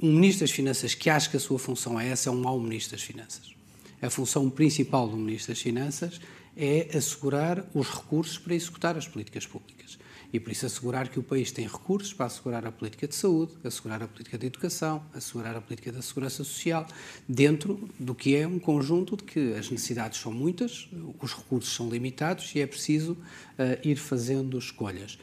um 0.00 0.12
Ministro 0.12 0.42
das 0.46 0.52
Finanças 0.52 0.94
que 0.94 1.10
acha 1.10 1.28
que 1.28 1.36
a 1.36 1.40
sua 1.40 1.58
função 1.58 1.98
é 1.98 2.06
essa 2.08 2.28
é 2.28 2.32
um 2.32 2.40
mau 2.40 2.60
Ministro 2.60 2.92
das 2.96 3.02
Finanças. 3.02 3.52
A 4.00 4.08
função 4.10 4.48
principal 4.48 5.08
do 5.08 5.16
Ministro 5.16 5.52
das 5.52 5.60
Finanças 5.60 6.20
é 6.56 6.96
assegurar 6.96 7.64
os 7.74 7.88
recursos 7.88 8.38
para 8.38 8.54
executar 8.54 8.96
as 8.96 9.08
políticas 9.08 9.46
públicas. 9.46 9.98
E 10.32 10.40
por 10.40 10.50
isso 10.50 10.66
assegurar 10.66 11.08
que 11.08 11.20
o 11.20 11.22
país 11.22 11.52
tem 11.52 11.64
recursos 11.64 12.12
para 12.12 12.26
assegurar 12.26 12.66
a 12.66 12.72
política 12.72 13.06
de 13.06 13.14
saúde, 13.14 13.52
assegurar 13.62 14.02
a 14.02 14.08
política 14.08 14.36
de 14.36 14.48
educação, 14.48 15.00
assegurar 15.14 15.54
a 15.54 15.60
política 15.60 15.92
da 15.92 16.02
segurança 16.02 16.42
social, 16.42 16.88
dentro 17.28 17.88
do 18.00 18.16
que 18.16 18.34
é 18.34 18.44
um 18.44 18.58
conjunto 18.58 19.16
de 19.16 19.22
que 19.22 19.54
as 19.54 19.70
necessidades 19.70 20.18
são 20.18 20.32
muitas, 20.32 20.88
os 21.20 21.32
recursos 21.32 21.72
são 21.72 21.88
limitados 21.88 22.52
e 22.52 22.60
é 22.60 22.66
preciso 22.66 23.16
eh, 23.56 23.78
ir 23.84 23.94
fazendo 23.94 24.58
escolhas. 24.58 25.20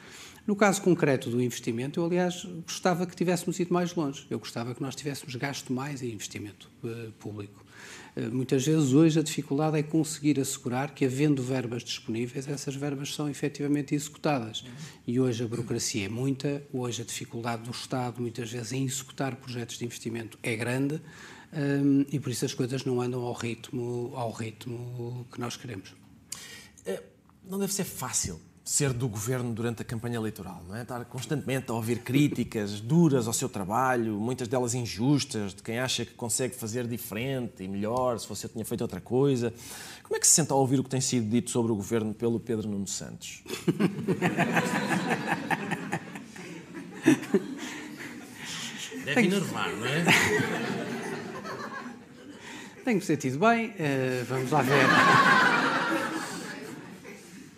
No 0.48 0.56
caso 0.56 0.82
concreto 0.82 1.30
do 1.30 1.42
investimento, 1.42 2.00
eu, 2.00 2.06
aliás, 2.06 2.48
gostava 2.66 3.06
que 3.06 3.16
tivéssemos 3.16 3.60
ido 3.60 3.74
mais 3.74 3.94
longe. 3.94 4.26
Eu 4.30 4.40
gostava 4.40 4.74
que 4.74 4.82
nós 4.82 4.96
tivéssemos 4.96 5.36
gasto 5.36 5.74
mais 5.74 6.02
em 6.02 6.12
investimento 6.12 6.70
eh, 6.86 7.10
público. 7.20 7.61
Eh, 8.16 8.28
muitas 8.28 8.66
vezes, 8.66 8.94
hoje, 8.94 9.20
a 9.20 9.24
dificuldade 9.24 9.78
é 9.78 9.84
conseguir 9.84 10.40
assegurar 10.40 10.94
que, 10.94 11.06
havendo 11.06 11.42
verbas 11.42 11.84
disponíveis, 11.84 12.48
essas 12.48 12.76
verbas 12.76 13.14
são 13.14 13.30
efetivamente 13.30 13.96
executadas. 13.96 14.64
E 15.08 15.20
hoje 15.20 15.44
a 15.44 15.48
burocracia 15.48 16.06
é 16.06 16.10
muita, 16.10 16.64
hoje 16.74 17.02
a 17.02 17.06
dificuldade 17.06 17.64
do 17.64 17.72
Estado, 17.72 18.22
muitas 18.22 18.52
vezes, 18.52 18.74
em 18.74 18.86
executar 18.86 19.36
projetos 19.36 19.78
de 19.78 19.86
investimento 19.86 20.38
é 20.44 20.56
grande. 20.56 21.02
hum, 21.54 22.06
e 22.10 22.18
por 22.20 22.30
isso 22.30 22.46
as 22.46 22.54
coisas 22.54 22.86
não 22.86 23.02
andam 23.02 23.22
ao 23.22 23.34
ritmo, 23.34 24.14
ao 24.16 24.32
ritmo 24.32 25.28
que 25.32 25.40
nós 25.40 25.58
queremos. 25.58 25.94
É, 26.86 27.04
Não 27.44 27.60
deve 27.60 27.74
ser 27.74 27.84
fácil 27.84 28.40
ser 28.64 28.94
do 28.94 29.08
governo 29.08 29.54
durante 29.54 29.82
a 29.82 29.86
campanha 29.86 30.18
eleitoral, 30.18 30.64
não 30.68 30.76
é? 30.76 30.84
Estar 30.84 31.04
constantemente 31.06 31.72
a 31.72 31.74
ouvir 31.74 32.00
críticas 32.00 32.80
duras 32.80 33.26
ao 33.28 33.34
seu 33.34 33.50
trabalho, 33.50 34.20
muitas 34.20 34.48
delas 34.48 34.76
injustas, 34.76 35.54
de 35.54 35.64
quem 35.64 35.80
acha 35.80 36.06
que 36.06 36.14
consegue 36.14 36.56
fazer 36.56 36.88
diferente 36.88 37.64
e 37.64 37.68
melhor 37.68 38.20
se 38.20 38.28
você 38.28 38.48
tinha 38.48 38.64
feito 38.64 38.82
outra 38.82 39.02
coisa. 39.02 39.52
Como 40.04 40.16
é 40.16 40.20
que 40.20 40.28
se 40.28 40.34
sente 40.34 40.52
ao 40.52 40.60
ouvir 40.60 40.80
o 40.80 40.84
que 40.84 40.90
tem 40.90 41.02
sido 41.02 41.28
dito 41.30 41.50
sobre 41.50 41.72
o 41.72 41.76
governo 41.76 42.14
pelo 42.14 42.40
Pedro 42.40 42.70
Nuno 42.70 42.88
Santos? 42.88 43.44
Deve 49.04 49.22
enervar, 49.22 49.70
não 49.76 49.86
é? 49.88 50.06
Tenho-me 52.86 53.04
sentido 53.04 53.40
bem, 53.40 53.74
eh, 53.78 54.24
vamos 54.28 54.52
lá 54.52 54.62
ver. 54.62 55.81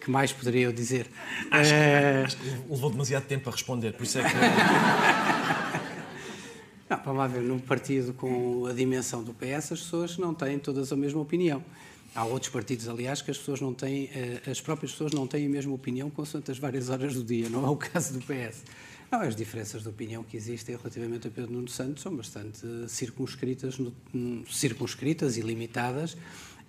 Que 0.03 0.11
mais 0.11 0.31
poderia 0.33 0.63
eu 0.65 0.73
dizer? 0.73 1.07
Acho 1.49 1.69
que, 1.69 1.75
Eh, 1.75 2.23
acho 2.25 2.37
que 2.37 2.49
levou 2.69 2.89
demasiado 2.89 3.25
tempo 3.25 3.49
a 3.49 3.51
responder, 3.51 3.93
por 3.93 4.03
isso 4.03 4.19
é 4.19 4.23
que. 4.23 4.35
Não, 6.89 6.97
vamos 7.03 7.17
lá 7.19 7.27
ver, 7.27 7.41
num 7.41 7.59
partido 7.59 8.13
com 8.13 8.65
a 8.67 8.73
dimensão 8.73 9.23
do 9.23 9.33
PS, 9.33 9.71
as 9.71 9.79
pessoas 9.79 10.17
não 10.17 10.33
têm 10.33 10.59
todas 10.59 10.91
a 10.91 10.95
mesma 10.95 11.21
opinião. 11.21 11.63
Há 12.13 12.25
outros 12.25 12.51
partidos, 12.51 12.87
aliás, 12.87 13.21
que 13.21 13.31
as 13.31 13.37
pessoas 13.37 13.59
não 13.61 13.73
têm, 13.73 14.09
eh, 14.13 14.41
as 14.45 14.61
próprias 14.61 14.91
pessoas 14.91 15.11
não 15.13 15.25
têm 15.25 15.47
a 15.47 15.49
mesma 15.49 15.73
opinião 15.73 16.09
consoante 16.11 16.51
as 16.51 16.59
várias 16.59 16.89
horas 16.89 17.15
do 17.15 17.23
dia, 17.23 17.49
não 17.49 17.65
é 17.65 17.69
o 17.69 17.77
caso 17.77 18.13
do 18.13 18.19
PS. 18.19 18.63
Não, 19.11 19.21
as 19.21 19.35
diferenças 19.35 19.81
de 19.83 19.89
opinião 19.89 20.23
que 20.23 20.35
existem 20.35 20.75
relativamente 20.75 21.27
a 21.27 21.31
Pedro 21.31 21.51
Nuno 21.51 21.67
Santos 21.67 22.03
são 22.03 22.15
bastante 22.15 22.59
circunscritas, 22.87 23.77
circunscritas 24.49 25.37
e 25.37 25.41
limitadas 25.41 26.17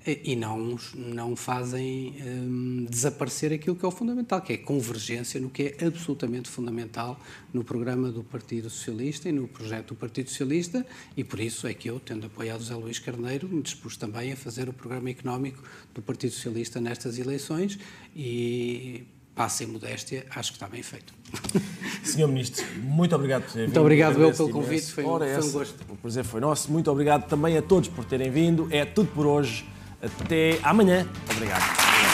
e 0.06 0.36
não, 0.36 0.76
não 0.94 1.34
fazem 1.34 2.14
hum, 2.22 2.86
desaparecer 2.90 3.52
aquilo 3.52 3.74
que 3.74 3.84
é 3.84 3.88
o 3.88 3.90
fundamental, 3.90 4.40
que 4.42 4.52
é 4.52 4.56
a 4.56 4.58
convergência 4.58 5.40
no 5.40 5.48
que 5.48 5.74
é 5.78 5.86
absolutamente 5.86 6.48
fundamental 6.50 7.18
no 7.52 7.64
programa 7.64 8.10
do 8.12 8.22
Partido 8.22 8.68
Socialista 8.68 9.28
e 9.28 9.32
no 9.32 9.48
projeto 9.48 9.88
do 9.88 9.94
Partido 9.94 10.28
Socialista, 10.28 10.84
e 11.16 11.24
por 11.24 11.40
isso 11.40 11.66
é 11.66 11.72
que 11.72 11.88
eu, 11.88 11.98
tendo 11.98 12.26
apoiado 12.26 12.60
José 12.60 12.74
Luís 12.74 12.98
Carneiro, 12.98 13.48
me 13.48 13.62
dispus 13.62 13.96
também 13.96 14.32
a 14.32 14.36
fazer 14.36 14.68
o 14.68 14.72
programa 14.74 15.08
económico 15.08 15.62
do 15.94 16.02
Partido 16.02 16.32
Socialista 16.34 16.80
nestas 16.80 17.18
eleições 17.18 17.78
e, 18.14 19.04
passem 19.34 19.66
modéstia, 19.66 20.26
acho 20.30 20.52
que 20.52 20.56
está 20.56 20.68
bem 20.68 20.82
feito. 20.82 21.12
Senhor 22.04 22.28
Ministro, 22.28 22.64
muito 22.82 23.14
obrigado 23.16 23.42
por 23.44 23.52
ter 23.52 23.58
vindo. 23.60 23.66
Muito 23.68 23.80
obrigado 23.80 24.20
eu 24.22 24.32
pelo 24.32 24.50
convite, 24.50 24.92
foi 24.92 25.04
um- 25.04 25.18
foi 25.18 25.48
um 25.48 25.52
gosto. 25.52 25.84
O 25.88 25.96
prazer 25.96 26.24
foi 26.24 26.40
nosso. 26.40 26.70
Muito 26.70 26.90
obrigado 26.90 27.26
também 27.28 27.56
a 27.56 27.62
todos 27.62 27.88
por 27.88 28.04
terem 28.04 28.30
vindo. 28.30 28.68
É 28.70 28.84
tudo 28.84 29.08
por 29.12 29.26
hoje. 29.26 29.64
Até 30.04 30.58
amanhã. 30.62 31.06
Obrigado. 31.30 32.13